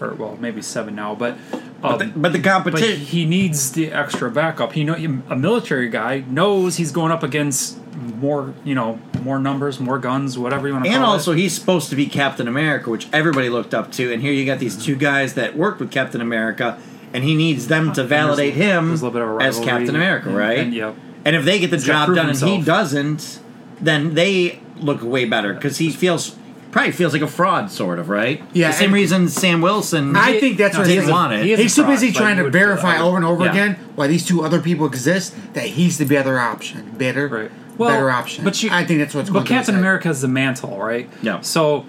[0.00, 1.16] or well, maybe seven now.
[1.16, 1.36] But
[1.82, 3.00] um, But the, but the but competition.
[3.00, 4.72] he needs the extra backup.
[4.72, 9.80] He know a military guy knows he's going up against more, you know, more numbers,
[9.80, 11.02] more guns, whatever you want to call it.
[11.02, 11.38] And also, it.
[11.38, 14.12] he's supposed to be Captain America, which everybody looked up to.
[14.12, 16.78] And here you got these two guys that worked with Captain America,
[17.12, 19.60] and he needs them to validate him there's a little bit of a as.
[19.64, 20.58] Captain America, And- right?
[20.58, 20.94] and, yep.
[21.24, 23.40] And if they get the gotta job done and he doesn't,
[23.80, 26.34] then they look way better because he feels
[26.70, 28.42] probably feels like a fraud, sort of, right?
[28.52, 30.16] Yeah, The same reason Sam Wilson.
[30.16, 31.12] I think that's No, what he it didn't is.
[31.12, 31.44] want it.
[31.44, 33.50] He is He's too fraud, busy trying to verify over and over yeah.
[33.50, 35.34] again why these two other people exist.
[35.54, 37.50] That he's the better option, better, Right.
[37.76, 38.44] well, better option.
[38.44, 39.74] But you, I think that's what's But through Captain.
[39.76, 41.08] America is the mantle, right?
[41.22, 41.40] Yeah.
[41.40, 41.86] So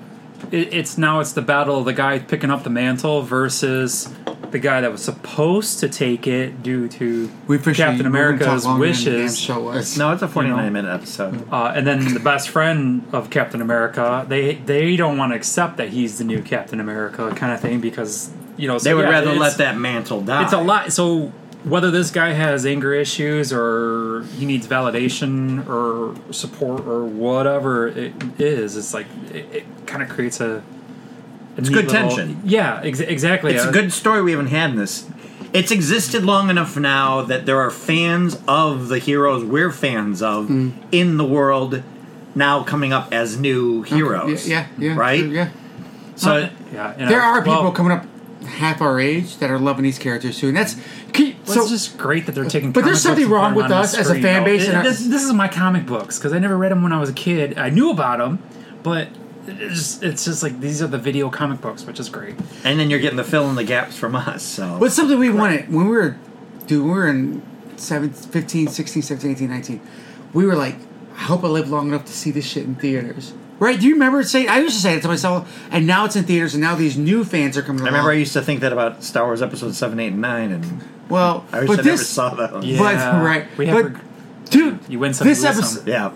[0.52, 4.12] it, it's now it's the battle of the guy picking up the mantle versus
[4.52, 7.76] the guy that was supposed to take it due to We Captain
[8.12, 9.40] we're gonna talk America's longer than the damn wishes.
[9.40, 9.98] show was.
[9.98, 10.70] no, it's a forty-nine You know.
[10.72, 11.52] minute episode.
[11.52, 15.78] Uh, and then the best friend of Captain America, they they don't want to accept
[15.78, 19.06] that he's the new Captain America kind of thing because you know so They would
[19.06, 20.44] yeah, rather let that mantle die.
[20.44, 20.92] It's a lot.
[20.94, 21.32] So
[21.64, 28.14] whether this guy has anger issues or he needs validation or support or whatever it
[28.40, 30.64] is, it's like it, it kind of creates a.
[31.58, 32.40] It's good tension.
[32.46, 33.54] Yeah, ex- exactly.
[33.54, 35.06] It's Uh, a good story we haven't had in this.
[35.54, 40.48] It's existed long enough now that there are fans of the heroes we're fans of
[40.48, 40.72] Mm.
[40.94, 41.82] in the world
[42.36, 44.48] now coming up as new heroes.
[44.48, 45.26] Yeah, yeah, yeah, Right?
[45.26, 45.48] yeah.
[46.16, 48.06] So Yeah, and There I- are people well, coming up
[48.48, 50.78] half our age that are loving these characters too, and that's
[51.12, 51.62] key- well, so.
[51.64, 52.72] it's just great that they're taking.
[52.72, 52.82] Care.
[52.82, 55.00] But there's something wrong with us the as a fan base It- and our- this,
[55.06, 57.56] this is my comic books because I never read them when I was a kid.
[57.58, 58.40] I knew about them,
[58.84, 59.10] but
[59.48, 62.36] it's just, it's just like these are the video comic books, which is great.
[62.64, 64.44] and then you're getting the fill in the gaps from us.
[64.44, 66.18] So What's something we wanted when we were,
[66.68, 67.42] dude, we were in
[67.78, 69.82] 7, 15, 16, 17, 18, 19.
[70.34, 70.76] We were like,
[71.16, 73.34] I hope I live long enough to see this shit in theaters.
[73.60, 73.80] Right?
[73.80, 74.50] Do you remember saying?
[74.50, 76.98] I used to say it to myself, and now it's in theaters, and now these
[76.98, 77.94] new fans are coming I along.
[77.94, 80.84] remember I used to think that about Star Wars Episode seven, eight, and nine, and
[81.10, 82.64] well, I wish but I this, never saw that.
[82.64, 82.80] Yeah.
[82.80, 84.04] but right, We have but reg-
[84.50, 85.88] dude, You win some, this you lose episode, some.
[85.88, 86.12] Yeah,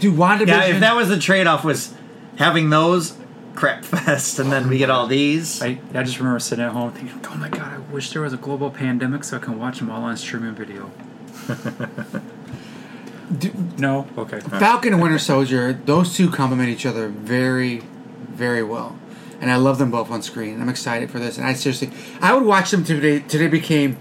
[0.00, 0.46] dude, WandaVision.
[0.46, 0.64] yeah.
[0.66, 1.92] If that was the trade-off, was
[2.38, 3.16] having those
[3.54, 5.60] crap fest, and then we get all these.
[5.60, 8.32] I, I just remember sitting at home thinking, oh my god, I wish there was
[8.32, 10.90] a global pandemic so I can watch them all on streaming video.
[13.78, 14.08] no?
[14.16, 14.40] Okay.
[14.40, 17.78] Falcon and Winter Soldier, those two complement each other very,
[18.30, 18.98] very well.
[19.40, 20.60] And I love them both on screen.
[20.60, 21.38] I'm excited for this.
[21.38, 23.20] And I seriously, I would watch them today.
[23.20, 23.96] Today became,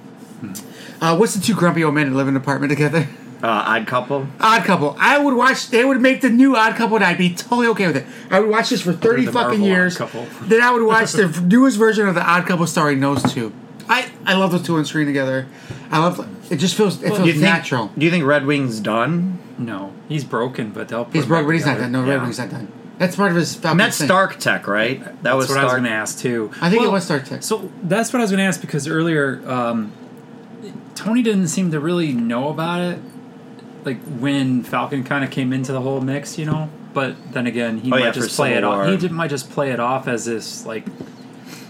[0.99, 3.07] uh, what's the two grumpy old men that live in an apartment together?
[3.43, 4.27] Uh, Odd Couple.
[4.39, 4.95] Odd Couple.
[4.99, 5.69] I would watch.
[5.69, 8.05] They would make the new Odd Couple, and I'd be totally okay with it.
[8.31, 9.97] I would watch this for thirty the fucking Marvel years.
[9.97, 10.25] Couple.
[10.43, 13.53] Then I would watch the newest version of the Odd Couple starring those two.
[13.87, 15.45] I I love those two on screen together.
[15.91, 17.43] I love It just feels it Well, feels Do you think?
[17.43, 17.91] natural.
[17.97, 19.37] Do you think Red Wing's done?
[19.59, 21.05] No, he's broken, but they'll.
[21.05, 21.91] Put He's him broke, back but he's not done.
[21.91, 22.13] No, Yeah.
[22.15, 22.71] Red Wing's not done.
[22.97, 24.07] That's part of his Falcon And that's thing.
[24.07, 24.99] Stark Tech, right?
[24.99, 26.49] That That's was what I was going to ask too.
[26.59, 27.43] I think it Well, was Star Trek.
[27.43, 29.91] So that's what I was going to ask because earlier, um,
[30.95, 32.99] Tony didn't seem to really know about it,
[33.87, 36.69] like when Falcon kind of came into the whole mix, you know.
[36.93, 38.87] But then again, he Oh, might yeah, just play it off.
[38.87, 40.87] He did, might just play it off as this like,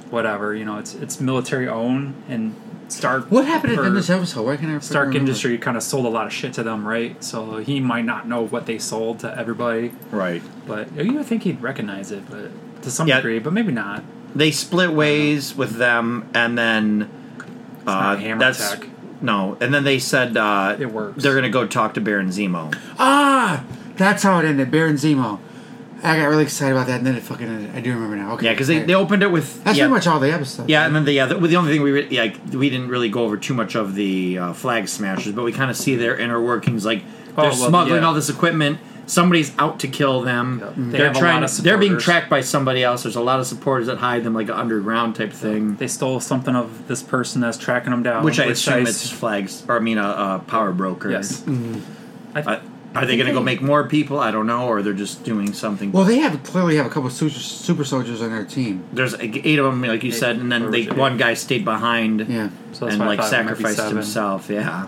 [0.09, 0.77] whatever, you know.
[0.79, 2.55] It's it's military owned and
[2.89, 3.29] Stark.
[3.29, 4.45] what happened in this episode?
[4.45, 5.19] Why can't I Stark remember?
[5.27, 7.21] Industry kind of sold a lot of shit to them, right?
[7.23, 10.41] So he might not know what they sold to everybody, Right.
[10.65, 12.49] but you would think he'd recognize it, but
[12.83, 13.17] to some Yeah.
[13.17, 14.03] degree, but maybe not.
[14.33, 17.09] They split ways with them, and then
[17.85, 18.87] uh, not Hammer that's Tech.
[19.21, 19.57] No.
[19.61, 21.21] And then they said uh, It works.
[21.23, 22.73] They're gonna go talk to Baron Zemo.
[22.99, 23.63] Ah,
[23.95, 24.71] that's how it ended.
[24.71, 25.39] Baron Zemo.
[26.03, 27.75] I got really excited about that, and then it fucking ended.
[27.75, 28.33] I do remember now.
[28.33, 30.69] Okay, Yeah, because they, they opened it with that's yeah, pretty much all the episodes.
[30.69, 33.09] Yeah, and then the yeah, the, the only thing we re- like we didn't really
[33.09, 36.15] go over too much of the uh, flag smashers, but we kind of see their
[36.15, 36.85] inner workings.
[36.85, 37.01] Like
[37.35, 38.07] they're Oh, well, smuggling yeah.
[38.07, 38.77] all this equipment.
[39.07, 40.59] Somebody's out to kill them.
[40.61, 40.73] Yep.
[40.75, 41.41] They They're have a trying.
[41.41, 43.03] lot of they're being tracked by somebody else.
[43.03, 45.77] There's a lot of supporters that hide them, like an underground type thing.
[45.77, 48.23] They stole something of this person that's tracking them down.
[48.25, 51.09] Which I assume s- it's flags, or I mean, a, a power broker.
[51.09, 51.41] yes.
[51.41, 52.37] Mm-hmm.
[52.37, 52.59] I, Uh,
[52.95, 54.19] are they going to go make more people?
[54.19, 55.91] I don't know, or they're just doing something.
[55.91, 58.83] Well, they have clearly have a couple of super, super soldiers on their team.
[58.91, 61.19] There's eight of them, like you said, and then they, was it one eight?
[61.19, 62.49] guy stayed behind Yeah.
[62.73, 64.49] so that's and like thought it might be sacrificed himself.
[64.49, 64.87] Yeah.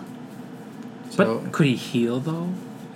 [1.16, 2.48] But could he heal though?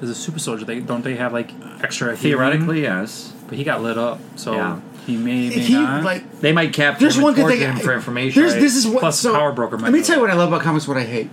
[0.03, 1.51] As a super soldier, they don't they have like
[1.83, 2.19] extra healing?
[2.39, 3.33] Theoretically, yes.
[3.49, 4.81] but he got lit up, so Yeah.
[5.07, 6.03] he may may He not.
[6.05, 6.41] like.
[6.41, 7.77] They might capture There's him one and good torture thing.
[7.77, 8.41] him for information.
[8.43, 8.61] There's right?
[8.61, 9.01] this is what.
[9.01, 10.87] Plus, so, Power Broker might Let me tell you what I love about comics.
[10.89, 11.31] What I hate.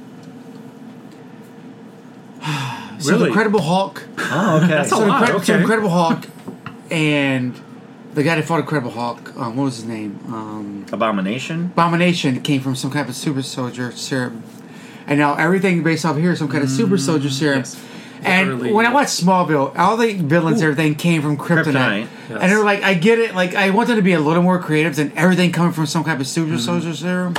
[2.99, 3.27] So Really?
[3.29, 4.03] Incredible Hulk.
[4.19, 4.67] Oh, okay.
[4.67, 5.21] That's a So, lot.
[5.21, 5.57] Incredible, so.
[5.57, 6.19] Incredible Hulk,
[6.91, 7.59] and
[8.13, 9.35] the guy that fought Incredible Hulk.
[9.37, 10.19] Um, what was his name?
[10.27, 11.71] Um, Abomination.
[11.73, 14.43] Abomination came from some kind of super soldier serum,
[15.07, 17.59] and now everything based off here is some kind of super soldier serum.
[17.59, 17.83] yes.
[18.23, 22.39] And Literally, when I watched Smallville, all the villains, everything came from kryptonite, Kryptonite, yes.
[22.41, 23.33] and they're like, I get it.
[23.33, 26.03] Like I want them to be a little more creative than everything coming from some
[26.03, 27.33] kind of super soldier serum,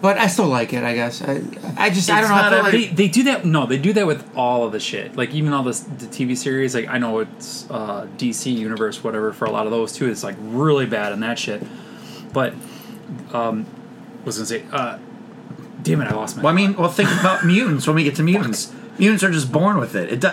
[0.00, 0.82] but I still like it.
[0.82, 1.40] I guess I,
[1.76, 2.36] I just I don't know.
[2.36, 3.44] I every- like, they, they do that.
[3.44, 5.14] No, they do that with all of the shit.
[5.16, 6.74] Like even all this the TV series.
[6.74, 9.32] Like I know it's uh, DC universe, whatever.
[9.32, 11.62] For a lot of those too, it's like really bad in that shit.
[12.32, 12.54] But
[13.32, 13.66] um,
[14.24, 14.98] was gonna say, uh,
[15.82, 16.42] damn it, I lost my.
[16.42, 18.72] Well, I mean, well, think about mutants when we get to mutants.
[18.98, 20.12] Mutants are just born with it.
[20.12, 20.30] It do,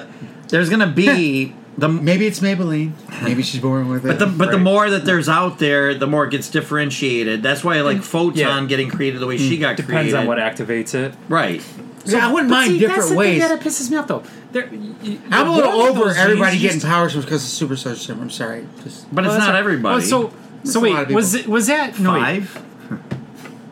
[0.49, 2.91] there's gonna be the maybe it's Maybelline.
[3.23, 4.07] Maybe she's born with it.
[4.07, 7.41] but the but the more that there's out there, the more it gets differentiated.
[7.41, 8.03] That's why like mm.
[8.03, 8.65] Photon yeah.
[8.65, 10.15] getting created the way she got depends created.
[10.15, 11.13] on what activates it.
[11.29, 11.63] Right.
[12.05, 13.41] yeah, I wouldn't mind see, that's different the ways.
[13.41, 14.23] thing that pisses me off though.
[14.51, 17.97] There, you- you- I'm a little over everybody getting used- powers because of super soldier
[17.99, 18.21] serum.
[18.23, 18.67] I'm sorry.
[18.83, 19.59] Just But it's Well, that's not right.
[19.59, 19.95] everybody.
[19.95, 22.63] Well, so That's so a lot of wait, was it was that no wait, five.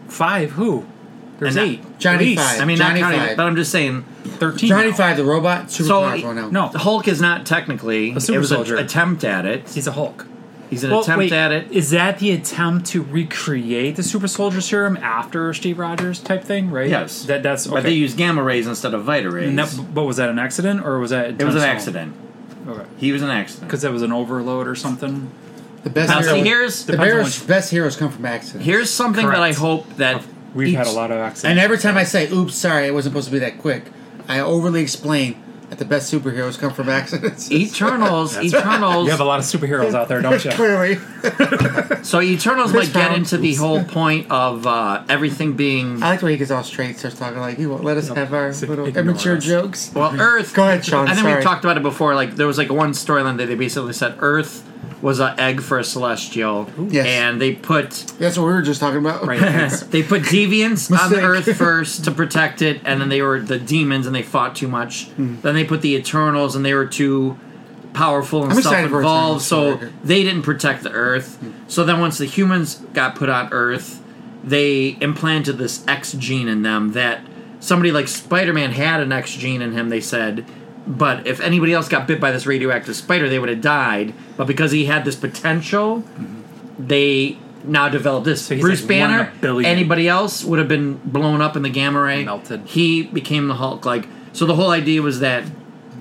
[0.07, 0.51] five?
[0.51, 0.85] Who?
[1.39, 1.99] There's And eight.
[1.99, 2.41] Johnny At least.
[2.41, 2.61] Five.
[2.61, 3.37] I mean, Johnny not counting, Five.
[3.37, 4.05] but I'm just saying.
[4.39, 4.69] Thirteen.
[4.69, 4.95] Johnny now.
[4.95, 6.49] Five, the robot, super So powerful now.
[6.49, 8.13] No, Hulk is not technically.
[8.13, 8.77] A super it was soldier.
[8.77, 9.69] an attempt at it.
[9.69, 10.25] he's a Hulk.
[10.69, 11.71] He's an Well, attempt wait, at it.
[11.71, 16.69] Is that the attempt to recreate the super soldier serum after Steve Rogers type thing?
[16.69, 16.89] Right.
[16.89, 17.23] Yes.
[17.23, 17.75] That that's okay.
[17.75, 19.49] But they use gamma rays instead of Vita rays.
[19.49, 21.25] And that, but was that an accident or was that?
[21.41, 21.75] it was an intentional?
[21.75, 22.13] accident.
[22.67, 22.83] Okay.
[22.97, 23.67] He was an accident.
[23.67, 25.31] Because that was an overload or something.
[25.83, 28.65] The best Now, hero, see, here's the Depends heroes, best heroes come from accidents.
[28.65, 30.21] here's something that I hope that
[30.53, 31.45] We've each- had a lot of accidents.
[31.45, 33.85] and every time I say, "Oops, sorry, it wasn't supposed to be that quick,"
[34.29, 37.51] I overly explain that the best superheroes come from accidents.
[37.51, 39.05] Eternals, Eternals.
[39.05, 40.49] you have a lot of superheroes out there, don't you?
[40.53, 40.95] Clearly,
[42.03, 46.19] so Eternals Chris might get into the whole point of uh, everything being I like
[46.21, 48.51] the way he gets all straight, starts talking like he won't let us have our
[48.53, 49.45] So little ignore immature us.
[49.45, 49.91] jokes.
[49.93, 50.53] well, Earth.
[50.55, 51.07] Go ahead, Sean.
[51.07, 51.35] I think sorry.
[51.35, 52.15] we've talked about it before.
[52.15, 54.65] Like there was like one storyline that they basically said Earth
[55.01, 57.05] was an egg for a celestial, Yes.
[57.07, 59.25] and they put That's what we were just talking about.
[59.25, 59.39] Right.
[59.91, 61.49] they put deviants on the Mistake.
[61.49, 64.67] Earth first to protect it, and then they were the demons, and they fought too
[64.67, 65.05] much.
[65.11, 65.39] Hmm.
[65.41, 67.37] Then they put the Eternals, and they were too
[67.93, 69.81] powerful and I'm excited for self-involved, Eternals.
[69.81, 71.39] so they didn't protect the Earth.
[71.67, 74.01] So then, once the humans got put on Earth,
[74.43, 77.21] they implanted this X gene in them that
[77.59, 79.89] somebody like Spider-Man had an X gene in him.
[79.89, 80.45] They said.
[80.89, 84.15] But if anybody else got bit by this radioactive spider, they would have died.
[84.35, 86.03] But because he had this potential,
[86.79, 88.47] they now developed this.
[88.47, 91.61] So Bruce like one in a Banner, anybody else would have been blown up in
[91.61, 92.25] the gamma ray.
[92.25, 92.65] Melted.
[92.65, 93.85] He became the Hulk.
[93.85, 95.43] Like so, the whole idea was that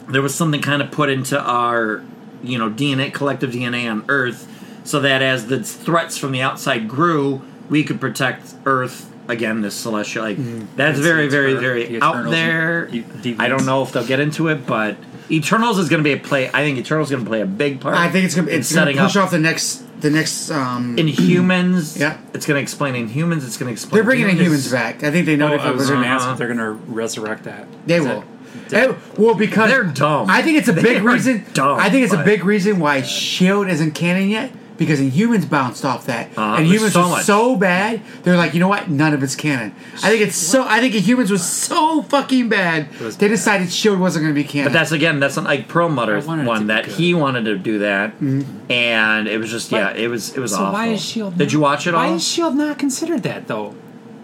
[0.08, 2.02] there was something kind of put into our,
[2.42, 4.48] you know, DNA, collective DNA on Earth,
[4.84, 9.60] so that as the threats from the outside grew, we could protect Earth again.
[9.60, 10.36] This celestial, like
[10.76, 12.84] that's It's- very, it's very, for very the out there.
[12.84, 14.96] and I don't know if they'll get into it, but
[15.30, 16.48] Eternals is going to be a play.
[16.48, 17.94] I think Eternals is going to play a big part.
[17.96, 19.24] I think it's gonna in it's gonna setting push up.
[19.24, 20.50] off the next the next.
[20.50, 21.96] Um, Inhumans.
[22.00, 22.16] Yeah.
[22.32, 23.44] It's going to explain Inhumans.
[23.46, 23.94] It's going to explain.
[23.96, 24.72] they're bringing in humans Humans.
[24.72, 25.04] back.
[25.04, 26.58] I think they know Oh, if I was they're going to ask if they're going
[26.58, 27.66] to resurrect that.
[27.86, 28.20] They Is will.
[28.20, 28.24] that-
[28.72, 30.28] Eh, well, because They're dumb.
[30.30, 31.44] I think it's a They big reason.
[31.52, 34.50] dumb, I think it's a big reason why Shield isn't canon yet.
[34.78, 37.24] Because Inhumans bounced off that, Uh, and Humans so was much.
[37.24, 38.00] so bad.
[38.22, 38.88] They're like, you know what?
[38.88, 39.74] None of it's canon.
[40.04, 40.64] I think it's so.
[40.66, 42.90] I think Inhumans was so fucking bad.
[43.18, 44.72] They decided Shield wasn't going to be canon.
[44.72, 46.94] But that's again, that's not like Perlmutter I wanted it to one that good.
[46.94, 48.70] he wanted to do that, Mm-hmm.
[48.70, 50.72] and it was just yeah, it was it was So awful.
[50.74, 51.36] why is Shield?
[51.36, 52.06] Did you watch it all?
[52.08, 53.74] Why is Shield not considered that though?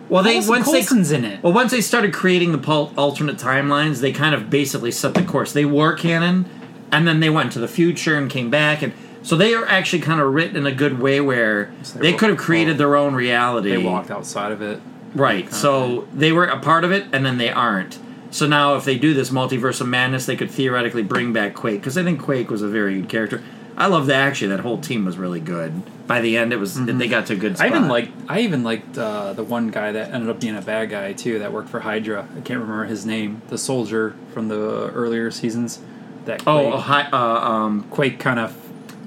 [0.08, 1.42] well, they once Coulson's they in it.
[1.42, 5.22] well once they started creating the pul- alternate timelines, they kind of basically set the
[5.22, 5.52] course.
[5.52, 6.44] They were canon,
[6.92, 8.92] and then they went to the future and came back, and
[9.24, 12.16] so they are actually kind of written in a good way where So they they
[12.16, 13.70] could have created their own reality.
[13.70, 14.80] They walked outside of it.
[15.14, 15.52] Right.
[15.52, 17.98] So they were a part of it, and then they aren't.
[18.30, 21.80] So now, if they do this multiverse of madness, they could theoretically bring back Quake
[21.80, 23.42] because I think Quake was a very good character.
[23.76, 24.48] I love that actually.
[24.48, 25.82] That whole team was really good.
[26.06, 27.62] By the end, it was they got to a good Mm-hmm.
[27.62, 28.12] I even liked.
[28.28, 31.38] I even liked uh, the one guy that ended up being a bad guy too.
[31.38, 32.28] That worked for Hydra.
[32.36, 33.40] I can't remember his name.
[33.48, 35.80] The soldier from the earlier seasons.
[36.26, 38.56] That Quake, Oh, hi, uh, um, Quake kind of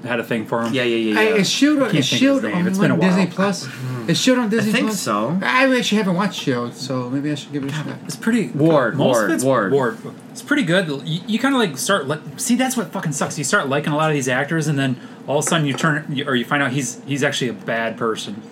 [0.08, 0.72] had a thing for him.
[0.74, 1.14] yeah, yeah, yeah.
[1.14, 1.36] Hey, yeah.
[1.36, 2.62] is Shield can't is think of Shield his name.
[2.62, 3.32] on It's been a Disney while.
[3.34, 3.68] Plus?
[4.08, 4.74] It's Shield on Disney Plus.
[4.74, 5.00] I think Plus?
[5.00, 5.38] so.
[5.42, 7.86] I actually haven't watched Shield, so maybe I should give it a shot.
[8.06, 8.48] It's pretty.
[8.48, 9.98] Ward, most Ward, of it's Ward.
[10.30, 10.88] It's pretty good.
[11.06, 12.08] You, you kind of like start.
[12.08, 13.38] Li- see, that's what fucking sucks.
[13.38, 15.74] You start liking a lot of these actors, and then all of a sudden you
[15.74, 18.42] turn, you, or you find out he's he's actually a bad person.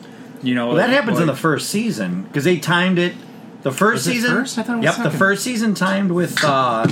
[0.42, 3.14] You know Well, that happens in the first season because they timed it.
[3.62, 4.58] The first Was it season, first?
[4.58, 5.18] I thought it was yep, the second.
[5.18, 6.86] first season timed with uh,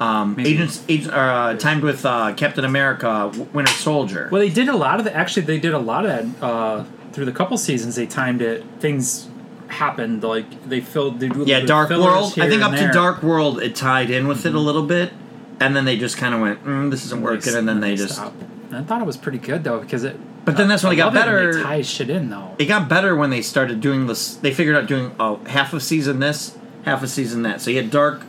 [0.00, 4.28] um, agents, agent, uh, timed with uh, Captain America, Winter Soldier.
[4.30, 5.14] Well, they did a lot of the.
[5.14, 7.96] Actually, they did a lot of that uh, through the couple seasons.
[7.96, 8.64] They timed it.
[8.78, 9.28] Things
[9.68, 10.22] happened.
[10.22, 11.20] Like they filled.
[11.20, 12.38] They do Yeah, of Dark World.
[12.38, 12.92] I think up and to.
[12.92, 15.12] Dark World, it tied in with it a little bit,
[15.60, 18.14] and then they just kind of went, mm, "This isn't working," and then they just.
[18.14, 18.42] stopped.
[18.72, 20.18] I thought it was pretty good though because it.
[20.44, 21.54] But then that's when I it got better.
[21.54, 22.54] They tie shit in though.
[22.58, 24.36] It got better when they started doing this.
[24.36, 27.60] They figured out doing uh, half a season this, half a season that.
[27.60, 28.25] So you had Dark,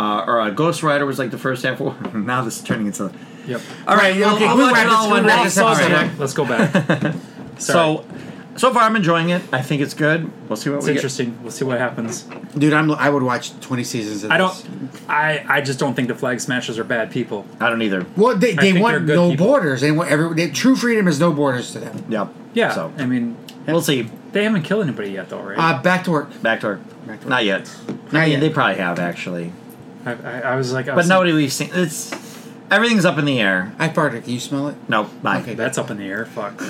[0.00, 1.80] uh, or uh, Ghost Rider was like the first half.
[2.14, 3.12] now this is turning into.
[3.46, 3.60] Yep.
[3.88, 5.44] All right, Right, well, okay, I'll we watch wrap it all one wrap day.
[5.44, 5.92] this up All soon.
[5.92, 6.18] right.
[6.18, 7.14] Let's go back.
[7.58, 8.06] So,
[8.56, 9.42] so far I'm enjoying it.
[9.52, 10.30] I think it's good.
[10.48, 10.96] We'll see what It's we get.
[10.96, 11.38] interesting.
[11.42, 12.22] We'll see what happens.
[12.56, 14.54] Dude, I'm, I would watch 20 seasons of I don't.
[15.08, 17.44] I I just don't think the flag smashers are bad people.
[17.60, 18.06] I don't either.
[18.16, 19.46] Well, they, they want no people.
[19.46, 19.82] borders.
[19.82, 20.34] They want every.
[20.34, 22.02] They, true freedom is no borders to them.
[22.08, 22.28] Yep.
[22.54, 22.72] Yeah.
[22.72, 23.36] So I mean,
[23.66, 24.08] we'll see.
[24.32, 25.58] they haven't killed anybody yet, though, right?
[25.58, 26.28] Uh, back to work.
[26.42, 26.80] Back to work.
[27.06, 27.28] Back to work.
[27.28, 27.70] Not yet.
[28.10, 28.40] Not I mean, yet.
[28.40, 29.52] they probably have actually,
[30.04, 31.70] I, I, I was like, I but nobody we've seen.
[31.72, 32.12] It's
[32.70, 33.74] everything's up in the air.
[33.78, 34.24] I farted.
[34.24, 34.76] Can you smell it?
[34.88, 35.40] No, bye.
[35.40, 35.54] Okay.
[35.54, 36.26] That's up in the air.
[36.26, 36.62] Fuck.